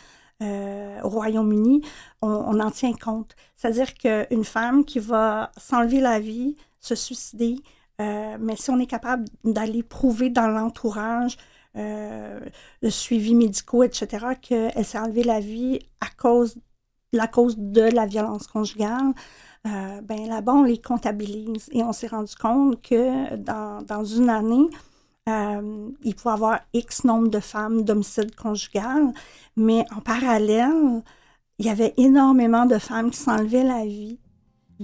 [0.41, 1.81] au Royaume-Uni,
[2.21, 3.35] on, en tient compte.
[3.57, 7.57] C'est-à-dire qu'une femme qui va s'enlever la vie, se suicider,
[7.99, 11.39] mais si on est capable d'aller prouver dans l'entourage,
[11.75, 16.57] le suivi médicaux, etc., qu'elle s'est enlevée la vie à cause
[17.15, 19.15] de la violence conjugale,
[19.67, 24.29] euh, ben là-bas, on les comptabilise et on s'est rendu compte que dans, dans une
[24.29, 24.69] année,
[25.29, 29.13] euh, il pouvait y avoir X nombre de femmes d'homicide conjugal,
[29.57, 31.03] mais en parallèle,
[31.59, 34.19] il y avait énormément de femmes qui s'enlevaient la vie,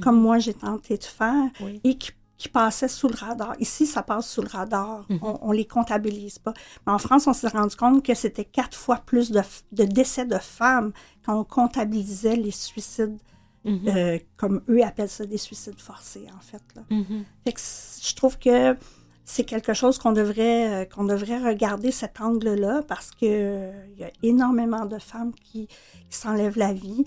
[0.01, 1.81] comme moi j'ai tenté de faire, Oui.
[1.85, 3.55] et qui, qui passaient sous le radar.
[3.61, 5.05] Ici, ça passe sous le radar.
[5.11, 5.19] Mhm.
[5.43, 6.55] On ne les comptabilise pas.
[6.87, 10.25] Mais en France, on s'est rendu compte que c'était quatre fois plus de, de décès
[10.25, 10.93] de femmes
[11.27, 13.19] quand on comptabilisait les suicides
[13.65, 13.81] Mhm.
[13.89, 16.63] euh, comme eux appellent ça des suicides forcés, en fait.
[16.75, 16.83] Là.
[16.91, 17.25] Mhm.
[17.45, 18.77] Fait que je trouve que
[19.25, 24.03] c'est quelque chose qu'on devrait, euh, qu'on devrait regarder cet angle-là parce que euh, y
[24.05, 25.67] a énormément de femmes qui,
[26.09, 27.05] qui s'enlèvent la vie.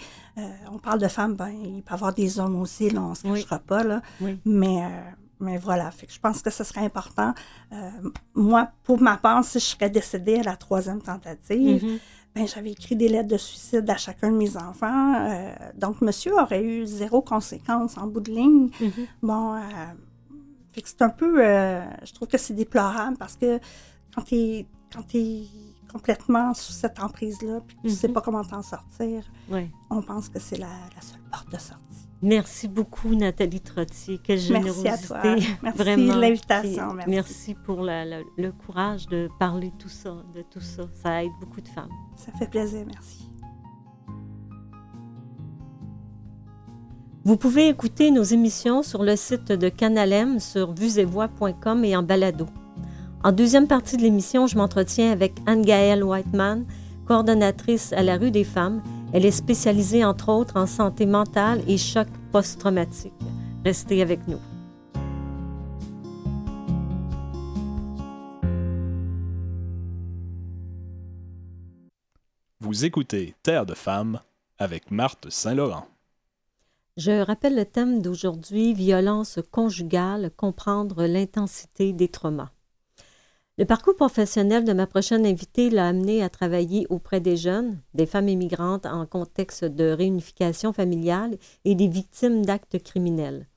[0.72, 3.16] On parle de femmes, ben, il peut y avoir des hommes aussi, là, on ne
[3.16, 3.42] se Oui.
[3.42, 4.02] cachera pas, là.
[4.22, 4.38] Oui.
[4.46, 4.82] Mais,
[5.40, 7.34] mais voilà, fait que je pense que ce serait important.
[8.36, 12.00] Moi, pour ma part, si je serais décédée à la troisième tentative, Mhm.
[12.36, 15.14] Ben, j'avais écrit des lettres de suicide à chacun de mes enfants.
[15.30, 18.70] euh, donc, monsieur aurait eu zéro conséquence en bout de ligne.
[18.82, 18.92] Mhm.
[19.22, 19.60] Bon, euh,
[20.84, 21.46] c'est un peu.
[21.46, 23.60] euh, je trouve que c'est déplorable parce que
[24.16, 24.36] quand tu
[25.16, 25.48] es,
[25.92, 28.14] complètement sous cette emprise-là, puis que tu sais Mhm.
[28.16, 29.24] pas comment t'en sortir,
[29.92, 30.66] on pense que c'est la,
[30.96, 31.84] la seule porte de sortie.
[32.24, 34.18] Merci beaucoup, Nathalie Trottier.
[34.24, 34.84] Quelle générosité.
[34.90, 35.36] Merci à toi.
[35.62, 36.16] Merci Vraiment.
[36.16, 36.88] de l'invitation.
[36.88, 37.12] Puis Merci.
[37.12, 40.84] merci pour la- la- le courage de parler tout ça, de tout ça.
[41.04, 41.90] Ça aide beaucoup de femmes.
[42.16, 42.86] Ça fait plaisir.
[42.88, 43.30] Merci.
[47.26, 52.48] Vous pouvez écouter nos émissions sur le site de Canalem sur vuesetvoix.com et en balado.
[53.24, 56.66] En deuxième partie de l'émission, je m'entretiens avec Anne-Gaëlle Whiteman,
[57.06, 58.82] coordonnatrice à la rue des femmes.
[59.14, 63.14] Elle est spécialisée entre autres en santé mentale et choc post-traumatique.
[63.64, 64.40] Restez avec nous.
[72.60, 74.20] Vous écoutez Terre de femmes
[74.58, 75.86] avec Marthe Saint-Laurent.
[76.98, 82.50] Je rappelle le thème d'aujourd'hui, violence conjugale, comprendre l'intensité des traumas.
[83.60, 88.08] Le parcours professionnel de ma prochaine invitée l'a amenée à travailler auprès des jeunes, des
[88.08, 93.48] femmes immigrantes en contexte de réunification familiale et des victimes d'actes criminels.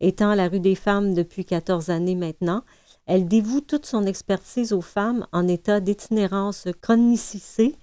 [0.00, 2.64] Étant à la rue des femmes depuis 14 années maintenant,
[3.06, 7.76] elle dévoue toute son expertise aux femmes en état d'itinérance chronicisée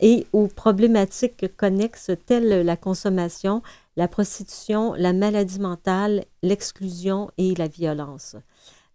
[0.00, 3.62] et aux problématiques connexes telles la consommation,
[3.96, 8.36] la prostitution, la maladie mentale, l'exclusion et la violence.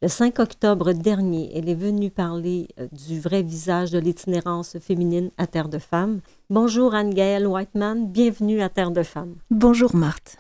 [0.02, 5.30] Le 5 octobre dernier, elle est venue parler euh, du vrai visage de l'itinérance féminine
[5.38, 6.22] à Terre de Femmes.
[6.50, 9.36] Bonjour Anne-Gaëlle Whiteman, bienvenue à Terre de Femmes.
[9.52, 10.38] Bonjour Marthe.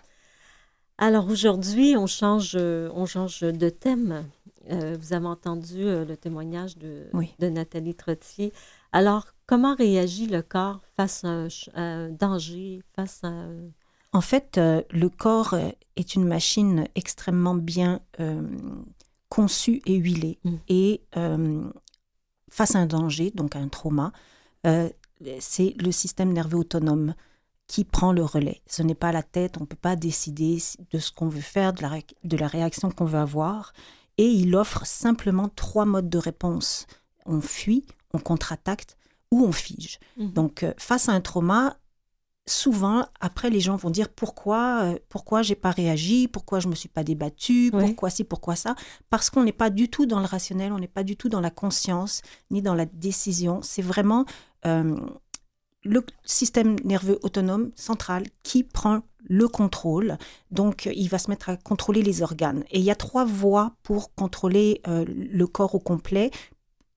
[0.97, 4.23] Alors aujourd'hui, on change, euh, on change de thème.
[4.71, 7.29] Euh, vous avez entendu euh, le témoignage de, Oui.
[7.39, 8.53] de Nathalie Trottier.
[8.91, 13.31] Alors, comment réagit le corps face à un, ch- à un danger, face à...
[14.13, 15.55] En fait, euh, le corps
[15.95, 18.01] est une machine extrêmement bien
[19.31, 20.37] conçue et huilée.
[20.43, 20.55] Mm.
[20.67, 21.71] Et euh,
[22.49, 24.11] face à un danger, donc à un trauma,
[24.67, 24.89] euh,
[25.39, 27.15] c'est le système nerveux autonome
[27.65, 28.61] qui prend le relais.
[28.67, 31.71] Ce n'est pas la tête, on ne peut pas décider de ce qu'on veut faire,
[31.71, 33.71] de la, ré- de la réaction qu'on veut avoir.
[34.17, 36.85] Et il offre simplement trois modes de réponse.
[37.25, 38.85] On fuit, on contre-attaque
[39.31, 39.99] ou on fige.
[40.17, 40.33] Mhm.
[40.33, 41.77] Donc, euh, face à un trauma,
[42.51, 46.75] souvent, après, les gens vont dire pourquoi, euh, pourquoi j'ai pas réagi, pourquoi je me
[46.75, 48.75] suis pas débattue, pourquoi ci, pourquoi ça,
[49.09, 51.41] parce qu'on n'est pas du tout dans le rationnel, on n'est pas du tout dans
[51.41, 53.61] la conscience ni dans la décision.
[53.61, 54.25] C'est vraiment
[54.65, 54.95] euh,
[55.83, 60.17] le système nerveux autonome central qui prend le contrôle.
[60.49, 62.63] Donc, il va se mettre à contrôler les organes.
[62.71, 66.31] Et il y a trois voies pour contrôler euh, le corps au complet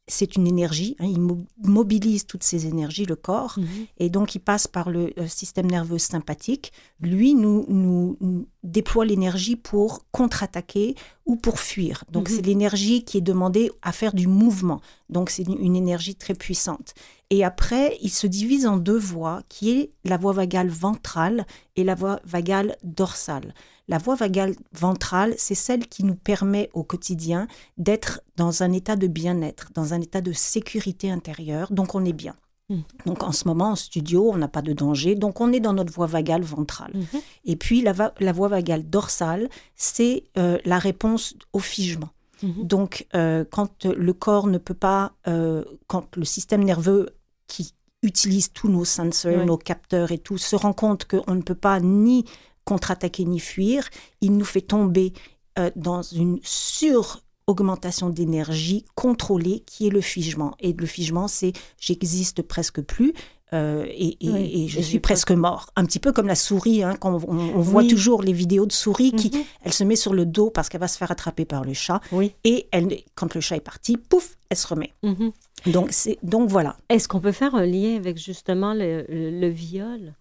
[0.06, 1.20] c'est une énergie, hein, il
[1.66, 3.86] mobilise toutes ces énergies, le corps, mhm.
[3.98, 6.72] et donc il passe par le euh, système nerveux sympathique.
[7.00, 12.04] Lui nous, nous, déploie l'énergie pour contre-attaquer ou pour fuir.
[12.10, 12.36] Donc mhm.
[12.36, 14.80] c'est l'énergie qui est demandée à faire du mouvement.
[15.08, 16.94] Donc c'est une, énergie très puissante.
[17.30, 21.84] Et après, il se divise en deux voies, qui est la voie vagale ventrale et
[21.84, 23.54] la voie vagale dorsale.
[23.88, 28.96] La voie vagale ventrale, c'est celle qui nous permet au quotidien d'être dans un état
[28.96, 32.34] de bien-être, dans un état de sécurité intérieure, donc on est bien.
[32.70, 32.80] Hmm.
[33.04, 35.74] Donc en ce moment, en studio, on n'a pas de danger, donc on est dans
[35.74, 36.92] notre voie vagale ventrale.
[36.94, 37.20] Mhm.
[37.44, 42.08] Et puis la, voie vagale dorsale, c'est euh, la réponse au figement.
[42.42, 42.66] Mhm.
[42.66, 47.10] Donc euh, quand le corps ne peut pas, euh, quand le système nerveux
[47.48, 51.54] qui utilise tous nos sensors, nos capteurs et tout, se rend compte qu'on ne peut
[51.54, 52.24] pas ni
[52.64, 53.88] contre-attaquer ni fuir,
[54.20, 55.12] il nous fait tomber
[55.58, 60.54] euh, dans une sur-augmentation d'énergie contrôlée qui est le figement.
[60.60, 63.14] Et le figement, c'est j'existe presque plus.
[63.52, 65.70] Euh, et, je suis presque mort.
[65.76, 69.12] Un petit peu comme la souris, hein, quand on, voit toujours les vidéos de souris
[69.12, 69.44] qui, mhm.
[69.62, 72.00] elle se met sur le dos parce qu'elle va se faire attraper par le chat.
[72.42, 74.92] Et elle, quand le chat est parti, pouf, elle se remet.
[75.04, 75.30] Mhm.
[75.66, 75.92] Donc,
[76.24, 76.76] donc voilà.
[76.88, 80.14] Est-ce qu'on peut faire un lien avec justement le viol?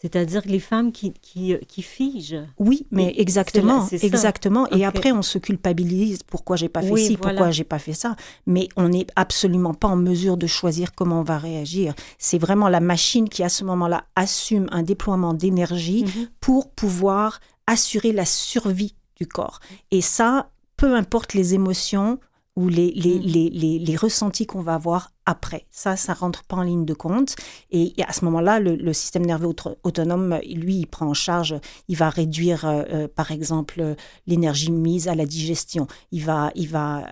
[0.00, 2.42] C'est-à-dire les femmes qui, qui, qui, figent.
[2.58, 4.66] Oui, mais exactement, exactement.
[4.70, 6.22] Et après, on se culpabilise.
[6.22, 8.16] Pourquoi j'ai pas fait ci, pourquoi j'ai pas fait ça.
[8.46, 11.94] Mais on n'est absolument pas en mesure de choisir comment on va réagir.
[12.18, 16.28] C'est vraiment la machine qui, à ce moment-là, assume un déploiement d'énergie mhm.
[16.40, 19.60] pour pouvoir assurer la survie du corps.
[19.90, 22.18] Et ça, peu importe les émotions,
[22.60, 23.22] ou les, les, mm.
[23.22, 25.66] les, les, les ressentis qu'on va avoir après.
[25.70, 27.36] Ça, ça rentre pas en ligne de compte.
[27.70, 29.48] Et, à ce moment-là, le, système nerveux
[29.82, 31.54] autonome, lui, il prend en charge,
[31.88, 33.94] il va réduire, euh, euh, par exemple,
[34.26, 35.86] l'énergie mise à la digestion.
[36.12, 37.04] Il va, il va,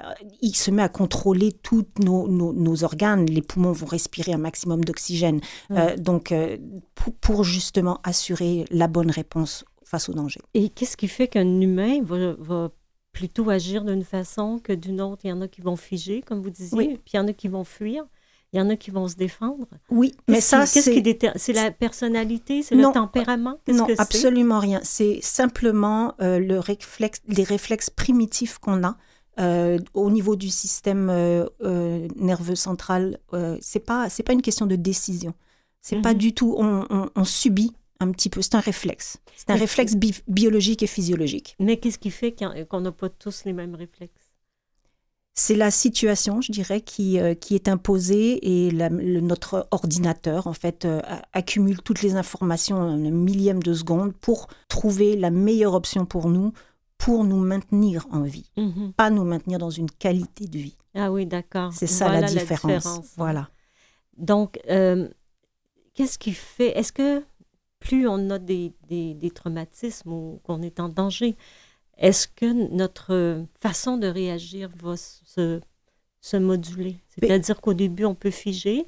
[0.42, 3.26] il se met à contrôler tous nos, nos, organes.
[3.26, 5.40] Les poumons vont respirer un maximum d'oxygène.
[5.70, 5.76] Mm.
[5.76, 6.34] Euh, donc,
[6.94, 10.40] pour, pour, justement assurer la bonne réponse face au danger.
[10.54, 12.70] Et qu'est-ce qui fait qu'un humain va, va
[13.18, 15.22] plutôt agir d'une façon que d'une autre.
[15.24, 17.32] Il y en a qui vont figer, comme vous disiez, puis il y en a
[17.32, 18.04] qui vont fuir.
[18.52, 19.66] Il y en a qui vont se défendre.
[19.90, 20.80] Oui, mais ça, c'est...
[21.36, 23.58] C'est la personnalité, c'est le tempérament?
[23.66, 24.80] Non, absolument rien.
[24.84, 28.96] C'est simplement euh, le réflexe, les réflexes primitifs qu'on a.
[29.40, 33.18] Euh, au niveau du système euh, nerveux central,
[33.60, 35.34] c'est pas c'est pas une question de décision.
[35.80, 36.18] C'est pas mhm.
[36.18, 38.42] du tout on, on subit un petit peu.
[38.42, 39.18] C'est un réflexe.
[39.36, 39.94] C'est un réflexe
[40.26, 41.56] biologique et physiologique.
[41.58, 42.34] Mais qu'est-ce qui fait
[42.68, 44.28] qu'on n'a pas tous les mêmes réflexes?
[45.34, 50.84] C'est la situation, je dirais, qui, euh, qui est imposée et notre ordinateur, en fait,
[50.84, 51.00] euh,
[51.32, 56.28] accumule toutes les informations en un millième de seconde pour trouver la meilleure option pour
[56.28, 56.52] nous,
[56.98, 58.92] pour nous maintenir en vie, mhm.
[58.94, 60.76] pas nous maintenir dans une qualité de vie.
[60.96, 61.72] Ah oui, d'accord.
[61.72, 63.00] C'est ça la, différence.
[63.16, 63.48] Voilà.
[64.16, 65.08] Donc, euh,
[65.94, 67.22] qu'est-ce qui fait Est-ce que
[67.80, 71.36] plus on a des, des, traumatismes ou qu'on est en danger,
[71.96, 75.60] est-ce que notre façon de réagir va se,
[76.20, 76.96] se moduler?
[77.08, 78.86] C'est-à-dire qu'au début, on peut figer.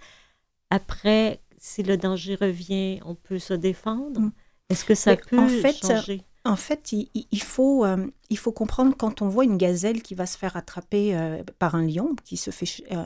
[0.70, 4.20] Après, si le danger revient, on peut se défendre.
[4.20, 4.32] Mm.
[4.70, 6.22] Est-ce que ça peut en fait, changer?
[6.44, 10.26] En fait, il, faut, euh, il faut comprendre quand on voit une gazelle qui va
[10.26, 12.84] se faire attraper euh, par un lion, qui se fait...
[12.92, 13.04] Euh,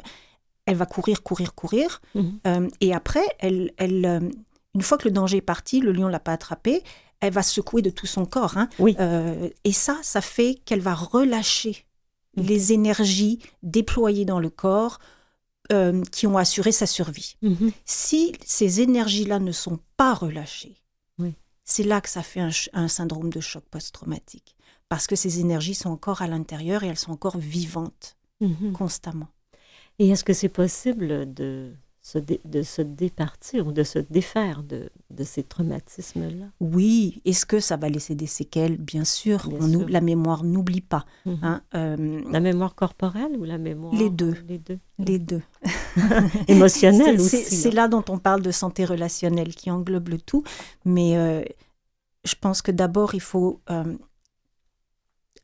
[0.66, 2.01] elle va courir, courir, courir.
[2.14, 2.70] Mm-hmm.
[2.81, 4.31] et après, elle, elle,
[4.75, 6.83] une fois que le danger est parti, le lion l'a pas attrapé,
[7.21, 8.57] elle va secouer de tout son corps.
[8.57, 8.69] Hein.
[8.79, 8.97] Oui.
[8.99, 11.87] Euh, et ça, ça fait qu'elle va relâcher
[12.37, 12.43] mm.
[12.43, 14.99] les énergies déployées dans le corps
[15.73, 17.37] euh, qui ont assuré sa survie.
[17.43, 17.73] Mm-hmm.
[17.85, 20.77] Si ces énergies-là ne sont pas relâchées,
[21.67, 22.43] c'est là que ça fait
[22.75, 24.55] un, syndrome de choc post-traumatique.
[24.91, 28.73] Parce que ces énergies sont encore à l'intérieur et elles sont encore vivantes mm-hmm.
[28.73, 29.29] constamment.
[29.99, 31.73] Et est-ce que c'est possible de
[32.14, 36.47] de se départir ou de se défaire de, de ces traumatismes-là.
[36.61, 38.77] Oui, est-ce que ça va laisser des séquelles?
[38.77, 39.49] Bien sûr,
[39.88, 41.07] la mémoire n'oublie pas.
[41.25, 41.39] Mhm.
[41.43, 44.37] Hein, euh, la mémoire corporelle ou la mémoire Les deux.
[44.47, 44.78] Les deux.
[44.99, 45.41] Les deux.
[46.49, 47.39] Émotionnelle aussi.
[47.39, 50.45] C'est là dont on parle de santé relationnelle qui englobe le tout.
[50.85, 51.43] Mais euh,
[52.24, 53.97] je pense que d'abord, il faut euh,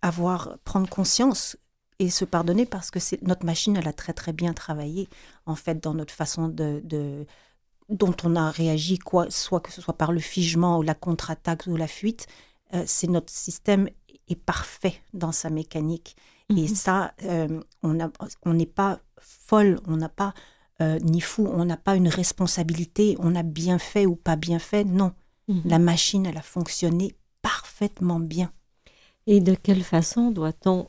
[0.02, 1.56] avoir, prendre conscience
[2.00, 5.08] et se pardonner parce que c'est notre machine, elle a très très bien travaillé
[5.44, 6.82] en fait dans notre façon de,
[7.90, 11.66] dont on a réagi, quoi, soit que ce soit par le figement ou la contre-attaque
[11.66, 12.26] ou la fuite,
[12.72, 13.88] euh, c'est notre système
[14.28, 16.16] est parfait dans sa mécanique.
[16.48, 16.68] Et mhm.
[16.68, 20.32] ça, euh, on n'est pas folle, on n'a pas
[20.80, 24.58] euh, ni fou, on n'a pas une responsabilité, on a bien fait ou pas bien
[24.58, 24.84] fait.
[24.84, 25.12] Non,
[25.48, 25.62] mhm.
[25.66, 28.50] la machine, elle a fonctionné parfaitement bien.
[29.26, 30.88] Et de quelle façon doit-on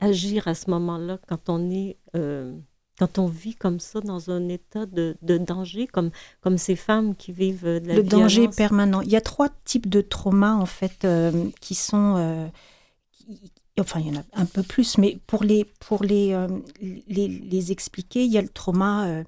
[0.00, 2.56] agir à ce moment-là quand on est euh,
[3.00, 6.10] quand on vit comme ça dans un état de, danger, comme,
[6.42, 9.00] comme ces femmes qui vivent de la Le danger permanent.
[9.00, 12.16] Il y a trois types de traumas, en fait, euh, qui sont...
[12.18, 12.46] Euh,
[13.80, 16.46] enfin, il y en a un peu plus, mais pour les, pour les, euh,
[16.82, 19.24] les, les, expliquer, il y a le trauma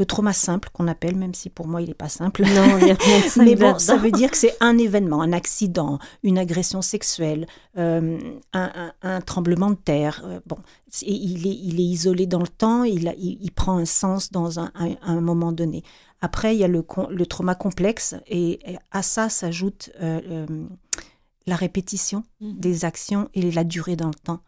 [0.00, 2.42] le trauma simple qu'on appelle, même si pour moi il n'est pas simple.
[2.42, 5.34] Non, il a rien de Mais bon, ça veut dire que c'est un événement, un
[5.34, 7.46] accident, une agression sexuelle,
[7.76, 8.18] euh,
[8.54, 10.22] un, tremblement de terre.
[10.24, 10.56] Euh, bon,
[11.02, 14.70] il est, il est isolé dans le temps, il, il, prend un sens dans un,
[15.20, 15.82] moment donné.
[16.22, 18.58] Après, il y a le, le trauma complexe et,
[18.90, 20.46] à ça s'ajoute euh,
[21.46, 22.52] la répétition mmh.
[22.58, 24.40] des actions et la durée dans le temps.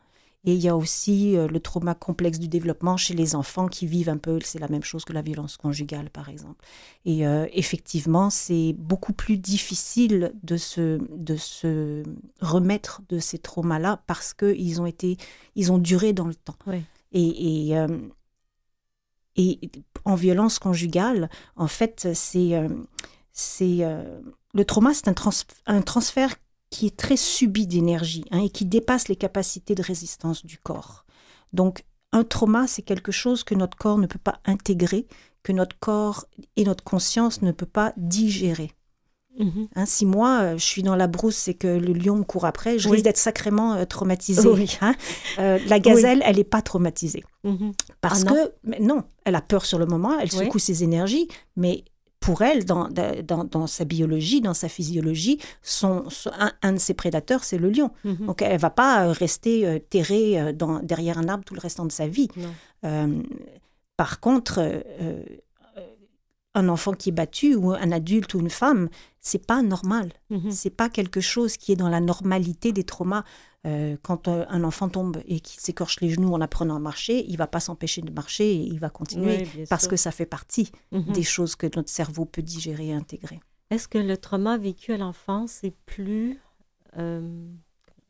[0.44, 3.86] Et il y a aussi euh, le trauma complexe du développement chez les enfants qui
[3.86, 6.64] vivent un peu, c'est la même chose que la violence conjugale, par exemple.
[7.04, 12.02] Et euh, effectivement, c'est beaucoup plus difficile de se, de se
[12.40, 15.16] remettre de ces traumas-là parce qu'ils ont été,
[15.54, 16.56] ils ont duré dans le temps.
[17.12, 17.98] Et, et, euh,
[19.36, 19.60] et,
[20.04, 22.68] en violence conjugale, en fait, c'est,
[23.32, 23.78] c'est
[24.54, 25.14] le trauma, c'est un,
[25.66, 26.34] un transfert
[26.72, 31.04] qui est très subie d'énergie hein, et qui dépasse les capacités de résistance du corps.
[31.52, 35.06] Donc, un trauma, c'est quelque chose que notre corps ne peut pas intégrer,
[35.42, 36.24] que notre corps
[36.56, 38.72] et notre conscience ne peut pas digérer.
[39.38, 39.68] Mhm.
[39.74, 42.44] Hein, si moi, euh, je suis dans la brousse et que le lion me court
[42.44, 44.42] après, je risque d'être sacrément euh, traumatisée.
[44.80, 44.94] Hein.
[45.38, 47.24] Euh, la gazelle, elle n'est pas traumatisée.
[47.44, 47.72] Mhm.
[48.00, 51.84] Parce ah que, non, elle a peur sur le moment, elle secoue ses énergies, mais
[52.22, 56.04] pour elle, dans, dans, sa biologie, dans sa physiologie, son,
[56.62, 57.90] un, de ses prédateurs, c'est le lion.
[58.04, 58.26] Mhm.
[58.26, 61.60] Donc elle va pas euh, rester euh, terrée euh, dans, derrière un arbre tout le
[61.60, 62.28] restant de sa vie.
[63.96, 64.82] par contre,
[66.54, 68.88] un enfant qui est battu ou un adulte ou une femme,
[69.20, 70.12] c'est pas normal.
[70.30, 70.50] Mhm.
[70.50, 73.24] C'est pas quelque chose qui est dans la normalité des traumas.
[73.64, 77.24] Euh, quand euh, un enfant tombe et qu'il s'écorche les genoux en apprenant à marcher,
[77.28, 80.72] il va pas s'empêcher de marcher et il va continuer parce que ça fait partie
[80.90, 81.12] mhm.
[81.12, 83.40] des choses que notre cerveau peut digérer et intégrer.
[83.70, 86.40] Est-ce que le trauma vécu à l'enfance est plus
[86.98, 87.46] euh,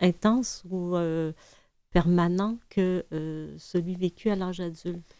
[0.00, 0.96] intense ou
[1.90, 3.04] permanent que
[3.58, 5.14] celui vécu à l'âge adulte?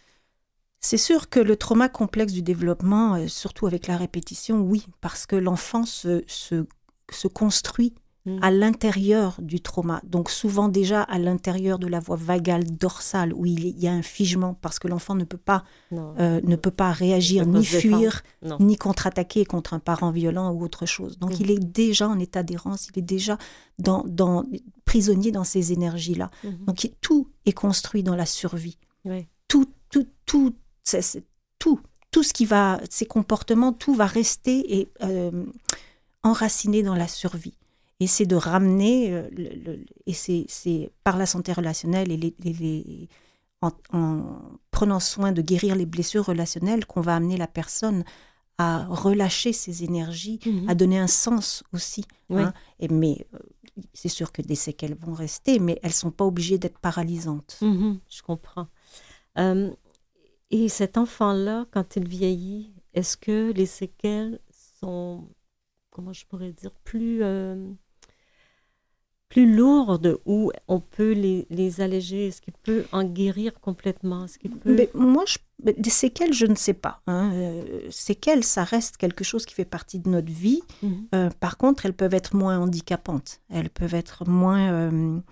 [0.83, 5.37] C'est sûr que le trauma complexe du développement, surtout avec la répétition, oui, parce que
[5.37, 6.67] l'enfant se, se,
[7.11, 8.39] se construit Mm.
[8.41, 10.01] à l'intérieur du trauma.
[10.05, 14.03] Donc souvent déjà à l'intérieur de la voie vagale dorsale où il y a un
[14.03, 18.23] figement parce que l'enfant ne peut pas euh, ne peut pas réagir ni fuir
[18.61, 21.19] ni contre-attaquer contre un parent violent ou autre chose.
[21.19, 21.37] Donc mm.
[21.41, 23.39] il est déjà en état d'errance, il est déjà
[23.81, 24.45] dans, dans
[24.85, 26.31] prisonnier dans ces énergies là.
[26.45, 26.65] Mm-hmm.
[26.67, 28.79] Donc tout est construit dans la survie.
[29.49, 30.55] Tout tout tout
[31.59, 31.81] tout
[32.11, 35.45] tout ce qui va ces comportements tout va rester et euh,
[36.23, 37.55] enraciné dans la survie
[38.03, 39.77] et c'est de ramener, euh,
[40.07, 43.09] et c'est par la santé relationnelle et les,
[43.61, 43.71] en,
[44.73, 48.03] prenant soin de guérir les blessures relationnelles qu'on va amener la personne
[48.59, 50.69] à relâcher ses énergies, mhm.
[50.69, 52.05] à donner un sens aussi.
[52.31, 52.53] Hein.
[52.81, 53.39] Et, mais euh,
[53.95, 57.59] c'est sûr que des séquelles vont rester, mais elles sont pas obligées d'être paralysantes.
[57.61, 58.67] Mhm, je comprends.
[59.39, 59.71] Euh,
[60.53, 64.39] et cet enfant-là, quand il vieillit, est-ce que les séquelles
[64.81, 65.29] sont,
[65.91, 67.23] comment je pourrais dire, plus
[69.33, 72.27] plus lourdes où on peut les, les alléger?
[72.27, 74.27] Est-ce qu'il peut en guérir complètement?
[74.29, 74.51] Ce peut...
[74.67, 75.39] mais Moi, je,
[75.73, 77.01] des séquelles, je ne sais pas.
[77.07, 77.33] Hein.
[77.33, 80.61] Euh, séquelles, ça reste quelque chose qui fait partie de notre vie.
[80.83, 81.07] Mhm.
[81.15, 83.41] Euh, par contre, elles peuvent être moins handicapantes.
[83.49, 85.23] Elles peuvent être moins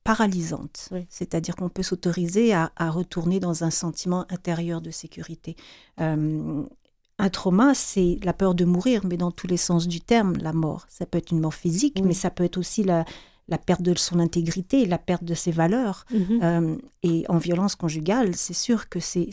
[0.00, 0.90] euh, paralysantes.
[1.08, 5.56] C'est-à-dire qu'on peut s'autoriser à, à, retourner dans un sentiment intérieur de sécurité.
[5.98, 10.54] Un trauma, c'est la peur de mourir, mais dans tous les sens du terme, la
[10.54, 10.86] mort.
[10.88, 13.04] Ça peut être une mort physique, mais ça peut être aussi la,
[13.50, 16.06] la perte de son intégrité, la perte de ses valeurs.
[16.12, 16.40] Mhm.
[16.42, 19.28] Euh, et en violence conjugale, c'est sûr que c'est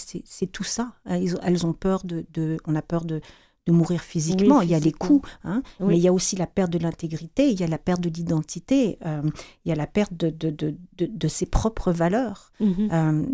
[0.51, 0.91] tout ça.
[1.05, 2.26] Elles, ont peur de,
[2.65, 3.22] On a peur de,
[3.68, 4.61] de mourir physiquement.
[4.61, 7.51] il y a les coups, hein, mais il y a aussi la perte de l'intégrité,
[7.51, 9.22] il y a la perte de l'identité, euh,
[9.65, 12.51] il y a la perte de, de, de, de ses propres valeurs.
[12.59, 12.89] Mhm.
[12.91, 13.26] Euh,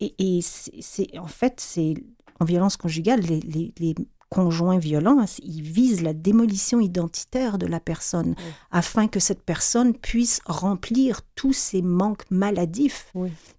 [0.00, 1.94] et, et c'est en fait, c'est
[2.38, 3.94] en violence conjugale, les, les, les
[4.30, 8.36] conjoint violent, il vise la démolition identitaire de la personne
[8.70, 13.12] afin que cette personne puisse remplir tous ses manques maladifs.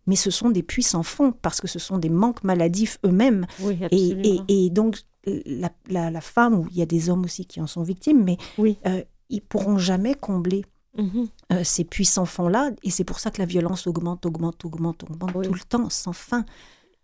[0.07, 3.45] Mais ce sont des puissants fonds parce que ce sont des manques maladifs eux-mêmes.
[3.91, 5.69] et, et, donc la,
[6.09, 8.37] la, femme, ou il y a des hommes aussi qui en sont victimes, mais
[8.85, 10.65] euh, ils pourront jamais combler
[10.97, 11.27] mhm.
[11.53, 12.71] euh, ces puissants fonds-là.
[12.83, 16.13] Et c'est pour ça que la violence augmente, augmente, augmente, augmente tout le temps, sans
[16.13, 16.45] fin.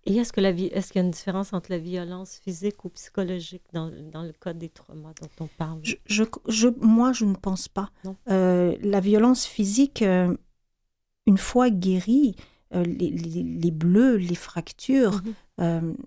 [0.05, 2.85] Et est-ce que la vie, est-ce qu'il y a une différence entre la violence physique
[2.85, 5.79] ou psychologique dans, dans le cas des traumas dont on parle?
[5.83, 7.91] Je, je, Moi, je ne pense pas.
[8.29, 10.33] Euh, la violence physique, euh,
[11.25, 12.35] une fois guérie,
[12.71, 15.21] les, les- les bleus, les fractures,
[15.59, 15.97] Mhm.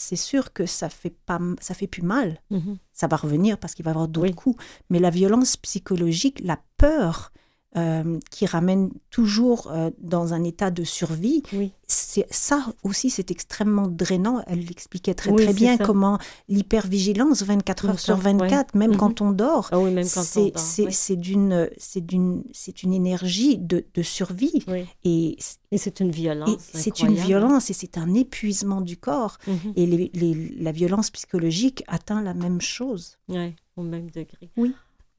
[0.00, 2.40] C'est sûr que ça fait pas, ça fait plus mal.
[2.50, 2.78] Mhm.
[2.92, 4.34] Ça va revenir parce qu'il va y avoir d'autres Oui.
[4.34, 4.62] coups.
[4.88, 7.32] Mais la violence psychologique, la peur
[7.76, 11.70] euh, qui ramène toujours euh, dans un état de survie, Oui.
[11.86, 14.42] c'est ça aussi, c'est extrêmement drainant.
[14.48, 15.84] Elle l'expliquait très Oui, très bien ça.
[15.84, 16.18] comment
[16.48, 18.96] l'hypervigilance 24 Bien heures sur sûr, 24, même Mhm.
[18.96, 20.58] quand on dort, Ah oui, même quand on c'est dort.
[20.60, 20.92] c'est- oui.
[20.92, 24.64] c'est d'une c'est d'une c'est une énergie de, de survie
[25.04, 25.36] et,
[25.72, 26.56] Et c'est une violence.
[26.72, 29.72] c'est une violence et c'est un épuisement du corps Mhm.
[29.76, 33.16] et les- les- la violence psychologique atteint la même chose.
[33.28, 34.50] Oui, au même degré.
[34.56, 34.74] Oui.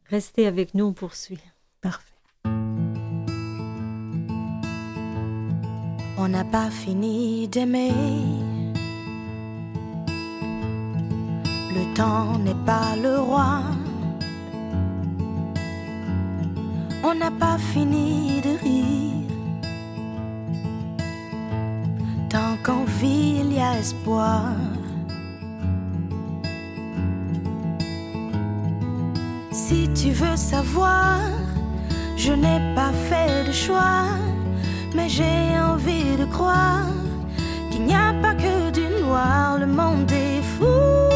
[0.09, 1.39] Restez avec nous, on poursuit.
[1.79, 2.07] Parfait.
[6.23, 7.91] On n'a pas fini d'aimer.
[11.75, 13.63] Le temps n'est pas le roi.
[17.03, 19.31] On n'a pas fini de rire.
[22.29, 24.53] Tant qu'on vit, il y a espoir.
[29.51, 31.17] Si tu veux savoir,
[32.15, 34.30] je n'ai pas fait de choix
[34.95, 36.85] mais j'ai envie de croire
[37.71, 41.10] qu'il n'y a pas que du noir, le monde est fou,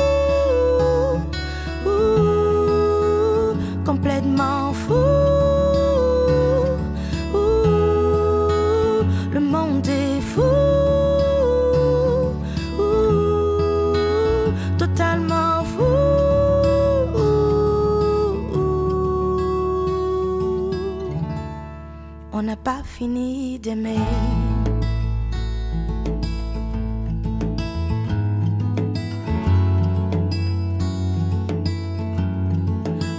[22.66, 24.00] pas fini d'aimer.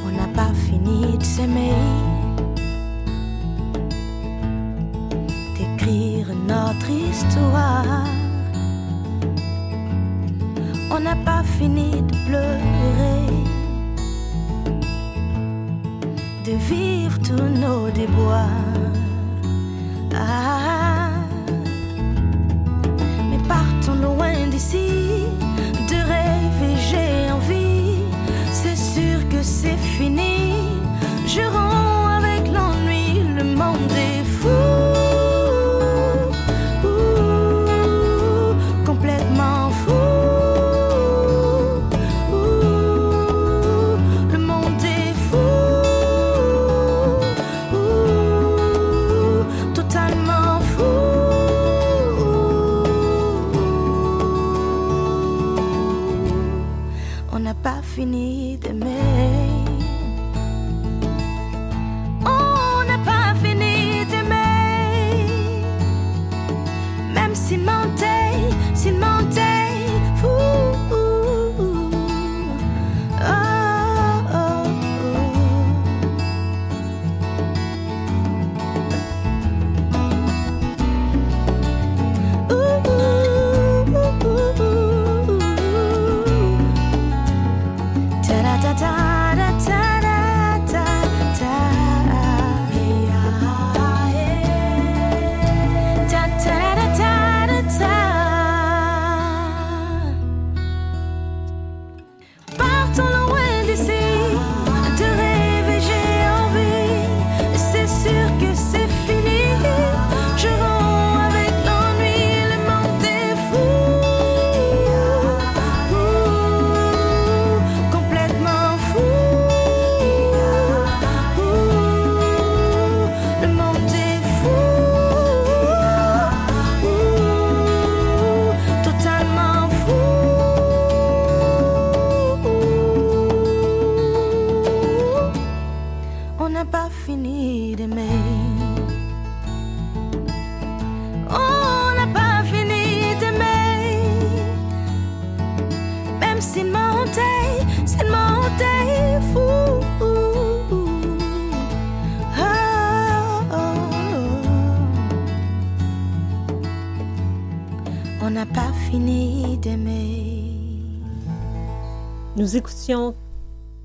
[0.05, 1.74] On n'a pas fini de s'aimer.
[5.57, 8.05] D'écrire notre histoire.
[10.90, 13.26] On n'a pas fini de pleurer.
[16.44, 18.95] De vivre tous nos déboires.
[20.18, 20.65] Ah,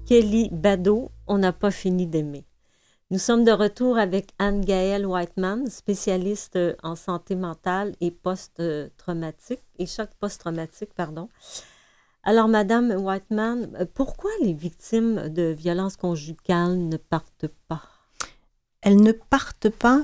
[0.06, 2.46] Kelly Bado, On n'a pas fini d'aimer.
[3.10, 10.10] Nous sommes de retour avec Anne-Gaëlle Whiteman, spécialiste en santé mentale et post-traumatique, et choc
[10.20, 11.30] post-traumatique, pardon.
[12.24, 17.82] Alors, Madame Whiteman, euh, pourquoi les victimes de violences conjugales ne partent pas?
[18.82, 20.04] Elles ne partent pas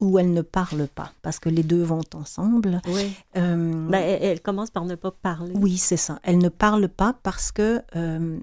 [0.00, 2.80] ou elle ne parle pas, parce que les deux vont ensemble.
[2.88, 3.12] Oui.
[3.36, 5.52] Euh, Ben, elle, elle commence par ne pas parler.
[5.56, 6.18] oui, c'est ça.
[6.22, 8.38] Elles ne parlent pas parce que euh,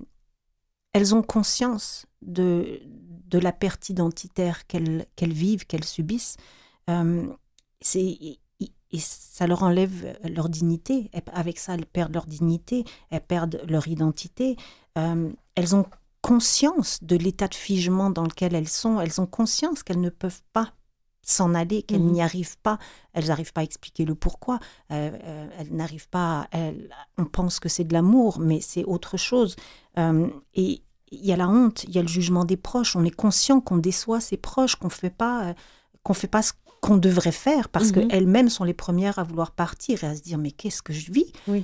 [0.93, 2.80] elles ont conscience de,
[3.28, 6.38] de la perte identitaire qu'elles qu'elles vivent, qu'elles subissent.
[6.89, 7.28] Euh,
[7.95, 11.10] et, et ça leur enlève leur dignité.
[11.34, 14.56] Avec ça, elles perdent leur dignité, elles perdent leur identité.
[14.97, 15.86] Euh, elles ont
[16.22, 19.01] conscience de l'état de figement dans lequel elles sont.
[19.01, 20.74] Elles ont conscience qu'elles ne peuvent pas
[21.24, 22.11] s'en aller, qu'elles Mhm.
[22.11, 22.78] n'y arrivent pas.
[23.13, 24.59] Elles n'arrivent pas à expliquer le pourquoi.
[24.91, 26.41] Euh, euh, elles n'arrivent pas.
[26.41, 29.55] à- elles- on pense que c'est de l'amour, mais c'est autre chose.
[29.97, 32.95] Euh, et il y a la honte, il y a le jugement des proches.
[32.95, 35.53] On est conscient qu'on déçoit ses proches, qu'on fait pas,
[36.03, 38.07] qu'on fait pas ce qu'on devrait faire, parce Mhm.
[38.09, 41.11] qu'elles-mêmes sont les premières à vouloir partir et à se dire mais qu'est-ce que je
[41.13, 41.32] vis?
[41.47, 41.63] Oui.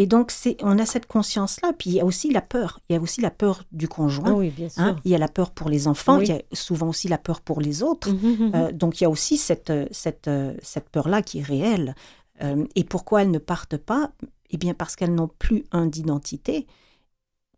[0.00, 1.72] Et donc c'est, on a cette conscience-là.
[1.76, 2.80] Puis il y a aussi la peur.
[2.88, 4.32] Il y a aussi la peur du conjoint.
[4.32, 4.80] Oui, bien sûr.
[4.82, 4.96] hein.
[5.04, 6.18] Il y a la peur pour les enfants.
[6.18, 6.26] Oui.
[6.26, 8.10] Il y a souvent aussi la peur pour les autres.
[8.10, 8.52] Mhm, mhm.
[8.54, 11.94] Euh, donc il y a aussi cette, cette, euh, cette peur-là qui est réelle.
[12.42, 14.12] Euh, et pourquoi elles ne partent pas?
[14.50, 16.66] Eh bien parce qu'elles n'ont plus un d'identité,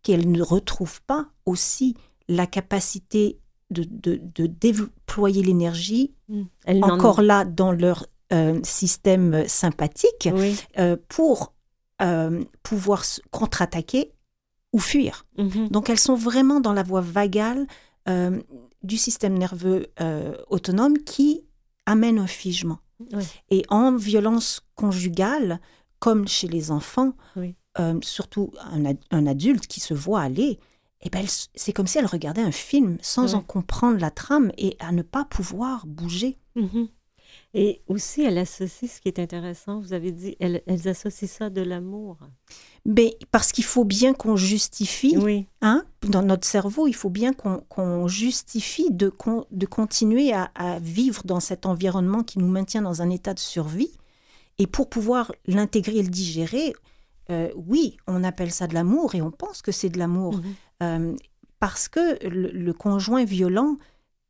[0.03, 1.95] qu'elles ne retrouvent pas aussi
[2.27, 3.39] la capacité
[3.71, 6.15] de, de, de déployer l'énergie
[6.67, 10.57] encore là dans leur euh, système sympathique Oui.
[11.09, 11.53] pour
[12.01, 14.13] euh, pouvoir contre-attaquer
[14.73, 15.27] ou fuir.
[15.39, 15.69] Mhm.
[15.69, 17.67] Donc elles sont vraiment dans la voie vagale
[18.09, 18.41] euh,
[18.83, 21.43] du système nerveux euh, autonome qui
[21.87, 22.79] amène un figement.
[23.13, 23.25] Oui.
[23.51, 25.61] Et en violence conjugale,
[25.99, 27.55] comme chez les enfants, Oui.
[28.03, 30.59] surtout un, ad- un adulte qui se voit aller,
[31.03, 31.25] eh ben,
[31.55, 33.35] c'est comme si elle regardait un film sans Oui.
[33.37, 36.39] en comprendre la trame et à ne pas pouvoir bouger.
[36.57, 36.89] Mhm.
[37.53, 41.51] Et aussi, elle associe, ce qui est intéressant, vous avez dit, elles, elles associent ça
[41.51, 42.17] de l'amour.
[42.87, 45.47] Mais parce qu'il faut bien qu'on justifie Oui.
[45.61, 50.51] hein, dans notre cerveau, il faut bien qu'on qu'on justifie de, con- de continuer à,
[50.55, 53.91] à vivre dans cet environnement qui nous maintient dans un état de survie.
[54.59, 56.73] Et pour pouvoir l'intégrer et le digérer,
[57.31, 60.37] euh, oui, on appelle ça de l'amour et on pense que c'est de l'amour.
[60.37, 60.55] Mhm.
[60.85, 61.17] Euh,
[61.59, 63.77] parce que le, le conjoint violent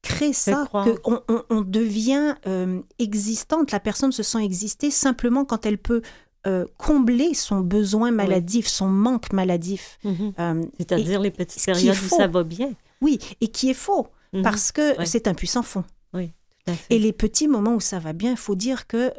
[0.03, 3.71] crée ça, qu'on on, on devient euh, existante.
[3.73, 6.03] La personne se sent exister simplement quand elle peut
[6.47, 9.99] euh, combler son besoin maladif, son manque maladif.
[10.05, 10.33] Mhm.
[10.39, 12.73] Euh, C'est-à-dire les petites périodes où ça va bien.
[13.03, 14.43] oui, et qui est faux, Mhm.
[14.43, 15.07] parce que Ouais.
[15.07, 15.85] c'est un puissant fond.
[16.13, 16.95] Tout à fait.
[16.95, 19.13] Et les petits moments où ça va bien, il faut dire que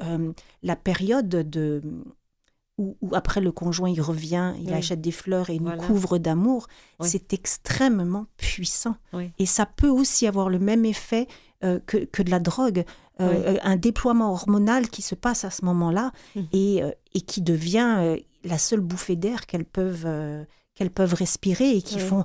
[0.64, 1.82] la période de
[2.82, 4.74] où, où après le conjoint il revient, il Oui.
[4.74, 5.78] achète des fleurs et il Voilà.
[5.78, 6.68] nous couvre d'amour,
[7.00, 7.08] Oui.
[7.10, 8.96] c'est extrêmement puissant.
[9.14, 9.32] Oui.
[9.40, 11.28] Et ça peut aussi avoir le même effet
[11.64, 12.84] euh, que, que de la drogue,
[13.20, 16.48] euh, euh, un déploiement hormonal qui se passe à ce moment-là Mhm.
[16.54, 20.08] et, euh, et qui devient la seule bouffée d'air qu'elles peuvent,
[20.74, 22.24] qu'elles peuvent respirer et qui font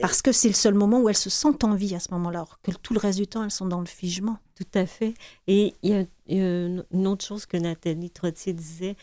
[0.00, 2.40] parce que c'est le seul moment où elles se sentent en vie à ce moment-là,
[2.40, 4.38] alors que tout le reste du temps, elles sont dans le figement.
[4.56, 5.14] Tout à fait.
[5.46, 8.96] Et il y a, une autre chose que Nathalie Trottier disait,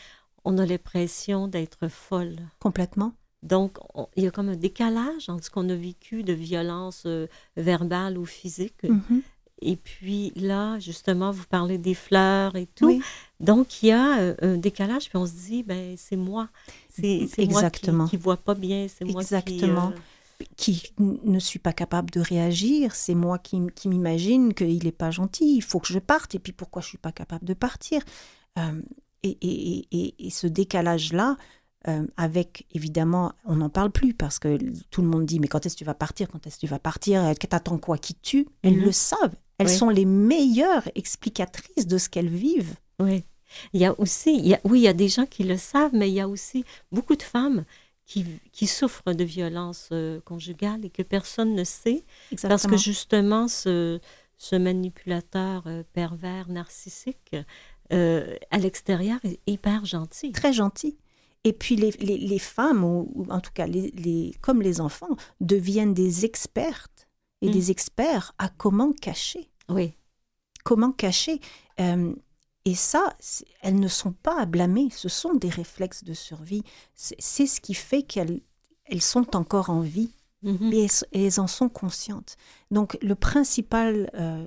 [0.44, 2.36] on a l'impression d'être folle.
[2.58, 3.12] Complètement.
[3.42, 7.04] Donc, on- il y a comme un décalage entre ce qu'on a vécu de violence
[7.06, 7.26] euh,
[7.56, 8.82] verbale ou physique.
[8.84, 9.22] Mhm.
[9.64, 12.86] Et puis là, justement, vous parlez des fleurs et tout.
[12.86, 13.00] Oui.
[13.38, 16.48] Donc, il y a euh, un décalage, puis on se dit, ben c'est moi.
[16.88, 18.06] C'est moi Exactement.
[18.06, 18.86] qui ne vois pas bien.
[18.88, 19.34] C'est moi qui...
[19.34, 19.92] Exactement.
[19.94, 19.98] euh,
[20.56, 25.54] Qui ne suis pas capable de réagir, c'est moi qui, m'imagine qu'il n'est pas gentil,
[25.56, 28.02] il faut que je parte, et puis pourquoi je suis pas capable de partir?
[28.58, 28.82] Euh,
[29.22, 31.36] et, et- et- ce décalage-là,
[31.88, 34.58] euh, avec évidemment, on n'en parle plus parce que
[34.90, 36.28] tout le monde dit mais quand est-ce que tu vas partir?
[36.28, 37.22] Quand est-ce que tu vas partir?
[37.24, 37.98] Euh, T'attends quoi?
[37.98, 38.46] Qui tue?
[38.62, 38.84] Elles Mhm.
[38.84, 39.34] le savent.
[39.58, 39.76] Elles Oui.
[39.76, 42.74] sont les meilleures explicatrices de ce qu'elles vivent.
[42.98, 43.22] Oui.
[43.74, 45.56] Il y a aussi, il y a- oui, il y a des gens qui le
[45.58, 47.64] savent, mais il y a aussi beaucoup de femmes
[48.12, 52.04] qui, qui souffrent de violences euh, conjugales et que personne ne sait
[52.42, 54.00] parce que justement, ce,
[54.36, 57.34] ce manipulateur euh, pervers narcissique
[57.92, 60.32] euh, à l'extérieur est hyper gentil.
[60.32, 60.98] très gentil.
[61.44, 64.80] Et puis les, les, les femmes, ou, ou en tout cas les, les, comme les
[64.80, 67.08] enfants, deviennent des expertes
[67.40, 67.52] et Mm.
[67.52, 69.50] des experts à comment cacher.
[69.68, 69.94] Oui,
[70.64, 71.40] Comment cacher.
[71.80, 72.14] Euh,
[72.64, 73.16] et ça,
[73.60, 76.62] elles ne sont pas à blâmer, ce sont des réflexes de survie.
[76.94, 78.40] C'est ce qui fait qu'elles
[78.84, 80.10] elles sont encore en vie
[80.42, 80.72] Mhm.
[80.72, 82.36] et elles, et elles en sont conscientes.
[82.70, 84.44] Donc le principal euh,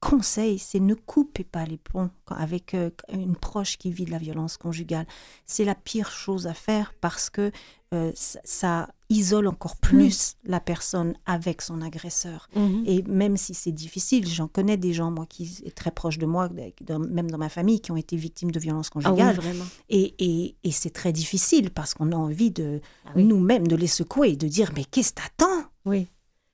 [0.00, 4.18] conseil, c'est ne coupez pas les ponts avec euh, une proche qui vit de la
[4.18, 5.06] violence conjugale.
[5.46, 7.50] C'est la pire chose à faire parce que
[7.92, 12.48] euh, ça, ça isole encore plus la personne avec son agresseur.
[12.56, 12.84] Mhm.
[12.86, 16.26] Et même si c'est difficile, j'en connais des gens, moi, qui sont très proches de
[16.26, 16.48] moi,
[16.80, 19.36] dans- même dans ma famille, qui ont été victimes de violences Ah oui, conjugales.
[19.36, 19.64] vraiment.
[19.88, 23.24] Et, et- et c'est très difficile parce qu'on a envie de Ah oui.
[23.24, 25.64] nous-mêmes de les secouer et de dire mais qu'est-ce que t'attends?
[25.84, 26.08] Oui.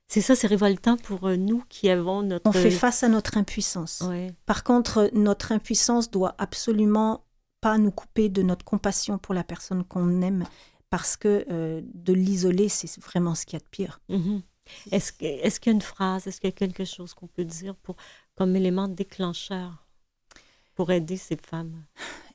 [0.09, 2.49] C'est ça, c'est révoltant pour euh, nous qui avons notre...
[2.49, 4.03] On fait face à notre impuissance.
[4.07, 4.33] Ouais.
[4.45, 7.23] Par contre, notre impuissance doit absolument
[7.59, 10.45] pas nous couper de notre compassion pour la personne qu'on aime,
[10.89, 13.99] parce que euh, de l'isoler, c'est vraiment ce qu'il y a de pire.
[14.09, 14.41] Mhm.
[14.91, 17.45] Est-ce est-ce qu'il y a une phrase, est-ce qu'il y a quelque chose qu'on peut
[17.45, 17.95] dire pour,
[18.35, 19.85] comme élément déclencheur
[20.75, 21.83] pour aider ces femmes?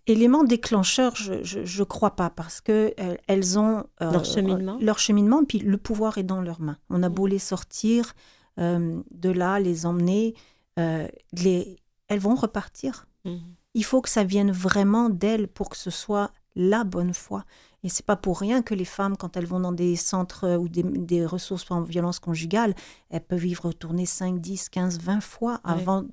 [0.06, 4.78] Élément déclencheur, je, je crois pas, parce que euh, elles ont euh, Leur cheminement?
[4.80, 6.78] leur cheminement, puis le pouvoir est dans leurs mains.
[6.90, 8.14] On a beau les sortir
[8.58, 10.34] euh, de là, les emmener,
[10.76, 11.76] les,
[12.08, 13.06] elles vont repartir.
[13.24, 13.40] Mhm.
[13.74, 17.44] Il faut que ça vienne vraiment d'elles pour que ce soit la bonne foi.
[17.84, 20.56] Et c'est pas pour rien que les femmes, quand elles vont dans des centres euh,
[20.56, 22.74] ou des, des ressources en violence conjugale,
[23.10, 25.72] elles peuvent y retourner 5, 10, 15, 20 fois Ouais.
[25.72, 26.04] avant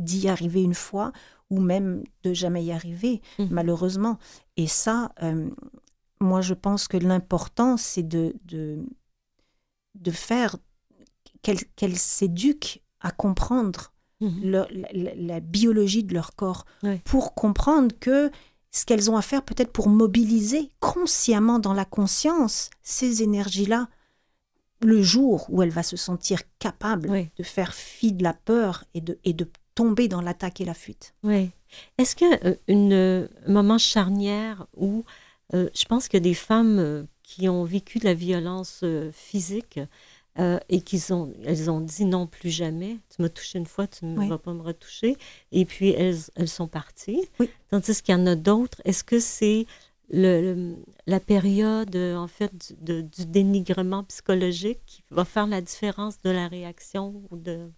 [0.00, 1.12] d'y arriver une fois
[1.50, 3.48] ou même de jamais y arriver, Mhm.
[3.50, 4.18] malheureusement.
[4.56, 5.48] Et ça, euh,
[6.20, 8.84] moi, je pense que l'important, c'est de, de,
[9.94, 10.56] de faire
[11.42, 13.92] qu'elles s'éduquent à comprendre
[14.42, 16.64] leur- la, biologie de leur corps
[17.04, 18.30] pour comprendre que
[18.76, 23.88] ce qu'elles ont à faire peut-être pour mobiliser consciemment dans la conscience ces énergies-là
[24.82, 27.30] le jour où elle va se sentir capable Oui.
[27.38, 30.74] de faire fi de la peur et de, et de tomber dans l'attaque et la
[30.74, 31.14] fuite.
[31.22, 31.50] Oui.
[31.96, 35.04] Est-ce a euh, euh, moment charnière où
[35.54, 39.80] euh, je pense que des femmes euh, qui ont vécu de la violence physique
[40.38, 43.86] euh, et qui ont, elles ont dit non plus jamais, tu m'as touché une fois,
[43.86, 44.28] tu ne Oui.
[44.28, 45.16] vas pas me retoucher,
[45.52, 47.22] et puis elles, elles sont parties.
[47.40, 47.48] Oui.
[47.70, 49.66] Tandis qu'il y en a d'autres, est-ce que c'est
[50.10, 50.76] le, le-
[51.06, 56.20] la période, euh, en fait, du, de- du dénigrement psychologique qui va faire la différence
[56.22, 57.70] de la réaction ou de...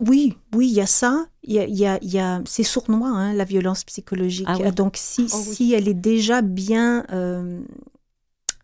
[0.00, 1.26] Oui, oui, il y a ça.
[1.42, 4.46] Il y a, il y a- il y a- c'est sournois, hein, la violence psychologique.
[4.48, 4.72] Ah oui.
[4.72, 5.54] Donc, si, Oh oui.
[5.54, 7.60] si elle est déjà bien euh,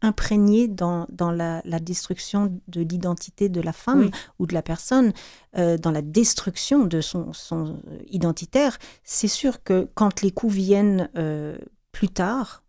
[0.02, 4.10] imprégnée dans, dans la, la destruction de l'identité de la femme Oui.
[4.38, 5.12] ou de la personne,
[5.58, 10.54] euh, dans la destruction de son, son euh, identitaire, c'est sûr que quand les coups
[10.54, 11.58] viennent euh,
[11.92, 12.62] plus tard,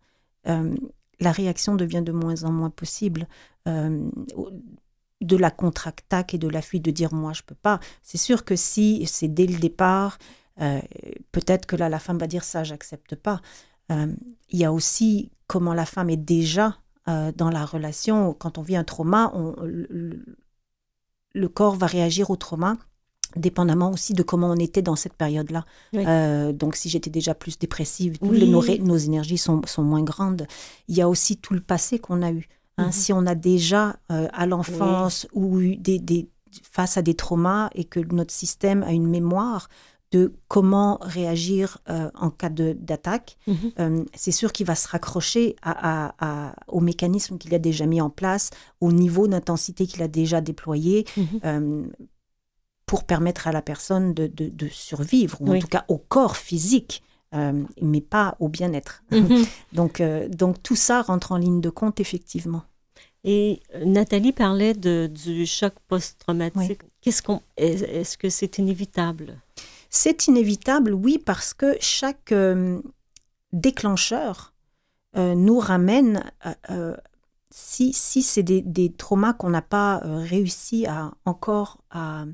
[0.48, 0.74] euh,
[1.20, 3.28] la réaction devient de moins en moins possible.
[3.64, 7.78] De la contre-attaque et de la fuite, de dire moi je peux pas.
[8.02, 10.18] C'est sûr que si c'est dès le départ,
[11.30, 13.40] peut-être que là la femme va dire ça j'accepte pas.
[13.88, 18.32] Il y a aussi comment la femme est déjà euh, dans la relation.
[18.34, 22.76] Quand on vit un trauma, on- le, corps va réagir au trauma
[23.34, 25.64] dépendamment aussi de comment on était dans cette période-là.
[25.94, 26.04] Oui.
[26.06, 28.38] Euh, donc si j'étais déjà plus dépressive, tous Oui.
[28.40, 30.46] les- nos, énergies sont, sont moins grandes.
[30.88, 32.46] Il y a aussi tout le passé qu'on a eu.
[32.76, 32.92] Hein, Mhm.
[32.92, 36.28] Si on a déjà euh, à l'enfance ou eu des, des-
[36.62, 39.70] face à des traumas et que notre système a une mémoire
[40.12, 43.56] de comment réagir euh, en cas d'attaque, Mhm.
[43.80, 45.72] euh, c'est sûr qu'il va se raccrocher à,
[46.08, 46.14] à-
[46.50, 48.50] à- au mécanisme qu'il a déjà mis en place,
[48.80, 51.26] au niveau d'intensité qu'il a déjà déployé, Mhm.
[51.44, 51.84] euh,
[52.86, 56.36] pour permettre à la personne de, de- de survivre, ou en tout cas au corps
[56.36, 57.02] physique,
[57.80, 59.02] mais pas au bien-être.
[59.10, 59.44] Mhm.
[59.72, 62.62] Donc, donc tout ça rentre en ligne de compte, effectivement.
[63.24, 66.82] Et Nathalie parlait de, du choc post-traumatique.
[67.00, 69.40] Qu'est-ce qu'on, est-ce que c'est inévitable?
[69.94, 72.80] C'est inévitable, oui, parce que chaque euh,
[73.52, 74.54] déclencheur
[75.18, 76.24] euh, nous ramène,
[76.70, 76.96] euh,
[77.50, 82.24] si, si c'est des, des traumas qu'on n'a pas réussi à encore à...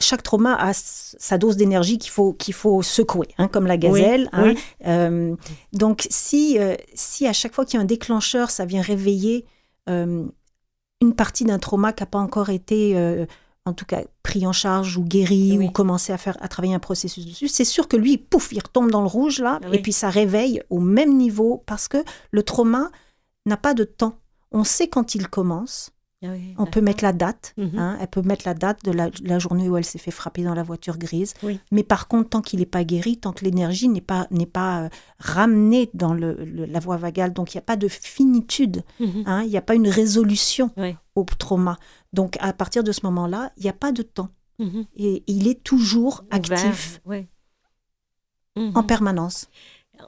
[0.00, 4.28] Chaque trauma a sa dose d'énergie qu'il faut, qu'il faut secouer, hein, comme la gazelle.
[4.32, 4.54] hein.
[4.84, 5.36] oui.
[5.72, 6.58] Donc, si,
[6.92, 9.46] si à chaque fois qu'il y a un déclencheur, ça vient réveiller
[9.86, 10.32] une
[11.16, 13.26] partie d'un trauma qui n'a pas encore été,
[13.66, 15.66] en tout cas, pris en charge ou guéri Oui.
[15.66, 18.60] ou commencé à, faire, à travailler un processus dessus, c'est sûr que lui, pouf, il
[18.60, 19.76] retombe dans le rouge, là, Ah oui.
[19.76, 21.98] et puis ça réveille au même niveau parce que
[22.30, 22.90] le trauma
[23.44, 24.14] n'a pas de temps.
[24.52, 25.90] On sait quand il commence,
[26.24, 27.78] Ah oui, on peut mettre la date, Mhm.
[27.78, 30.42] hein, elle peut mettre la date de la, la journée où elle s'est fait frapper
[30.44, 31.34] dans la voiture grise.
[31.42, 31.60] Oui.
[31.70, 34.84] Mais par contre, tant qu'il n'est pas guéri, tant que l'énergie n'est pas, n'est pas
[34.84, 34.88] euh,
[35.18, 39.24] ramenée dans le, le- la voie vagale, donc il n'y a pas de finitude, Mhm.
[39.26, 40.96] hein, il n'y a pas une résolution Oui.
[41.16, 41.76] au trauma.
[42.14, 44.30] Donc à partir de ce moment-là, il n'y a pas de temps.
[44.58, 44.86] Mhm.
[44.96, 47.02] Et il est toujours actif
[48.56, 49.48] en permanence.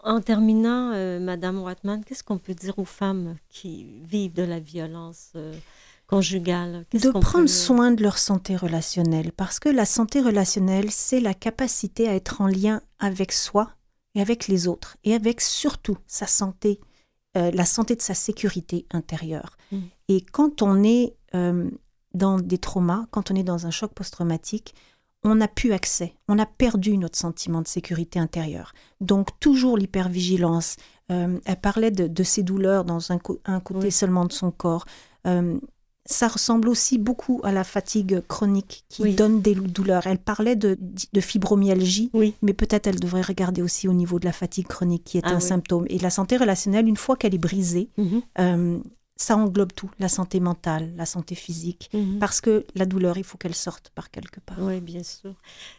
[0.04, 4.58] En terminant, euh, Madame Watman, qu'est-ce qu'on peut dire aux femmes qui vivent de la
[4.60, 5.54] violence euh,
[6.08, 11.20] conjugale de prendre peut- soin de leur santé relationnelle, parce que la santé relationnelle, c'est
[11.20, 13.70] la capacité à être en lien avec soi
[14.14, 16.80] et avec les autres, et avec surtout sa santé,
[17.36, 19.56] euh, la santé de sa sécurité intérieure.
[19.70, 19.78] Mm.
[20.08, 21.70] Et quand on est euh,
[22.14, 24.74] dans des traumas, quand on est dans un choc post-traumatique,
[25.24, 28.72] on n'a plus accès, on a perdu notre sentiment de sécurité intérieure.
[29.00, 30.76] Donc toujours l'hypervigilance.
[31.10, 33.40] Euh, elle parlait de, de ses douleurs dans un, côté
[33.74, 33.92] Oui.
[33.92, 34.84] seulement de son corps.
[35.26, 35.58] Euh,
[36.10, 39.14] ça ressemble aussi beaucoup à la fatigue chronique qui Oui.
[39.14, 40.06] donne des douleurs.
[40.06, 40.78] Elle parlait de,
[41.12, 42.32] de fibromyalgie, Oui.
[42.40, 45.32] mais peut-être elle devrait regarder aussi au niveau de la fatigue chronique qui est Ah
[45.32, 45.42] un oui.
[45.42, 45.84] symptôme.
[45.90, 48.22] Et la santé relationnelle, une fois qu'elle est brisée, Mhm.
[48.38, 48.78] euh,
[49.16, 52.18] ça englobe tout, la santé mentale, la santé physique, Mhm.
[52.20, 54.56] parce que la douleur, il faut qu'elle sorte par quelque part.
[54.60, 55.34] Oui, bien sûr.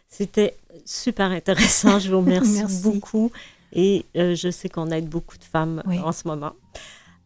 [0.07, 0.55] C'était
[0.86, 1.97] super intéressant.
[1.97, 2.84] Je vous remercie Merci.
[2.84, 3.32] beaucoup.
[3.73, 6.51] Et euh, je sais qu'on aide beaucoup de femmes en ce moment.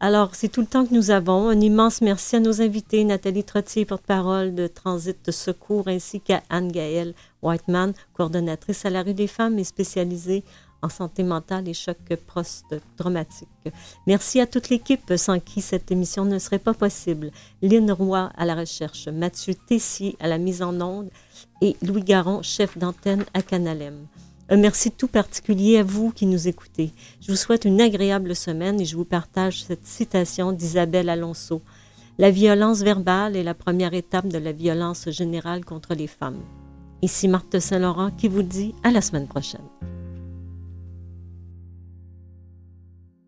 [0.00, 1.48] Alors, c'est tout le temps que nous avons.
[1.48, 6.42] Un immense merci à nos invités, Nathalie Trottier, porte-parole de Transit de Secours, ainsi qu'à
[6.50, 10.44] Anne-Gaëlle Whiteman, coordonnatrice à la rue des femmes et spécialisée
[10.82, 13.48] en santé mentale et choc post-traumatique.
[14.06, 17.30] Merci à toute l'équipe sans qui cette émission ne serait pas possible.
[17.62, 21.08] Lynn Roy à la recherche, Mathieu Tessier à la mise en onde
[21.62, 24.06] et Louis Garon, chef d'antenne à Canalem.
[24.50, 26.92] Un merci tout particulier à vous qui nous écoutez.
[27.22, 31.62] Je vous souhaite une agréable semaine et je vous partage cette citation d'Isabelle Alonso.
[32.18, 36.42] La violence verbale est la première étape de la violence générale contre les femmes.
[37.00, 39.64] Ici Marthe Saint-Laurent qui vous dit à la semaine prochaine.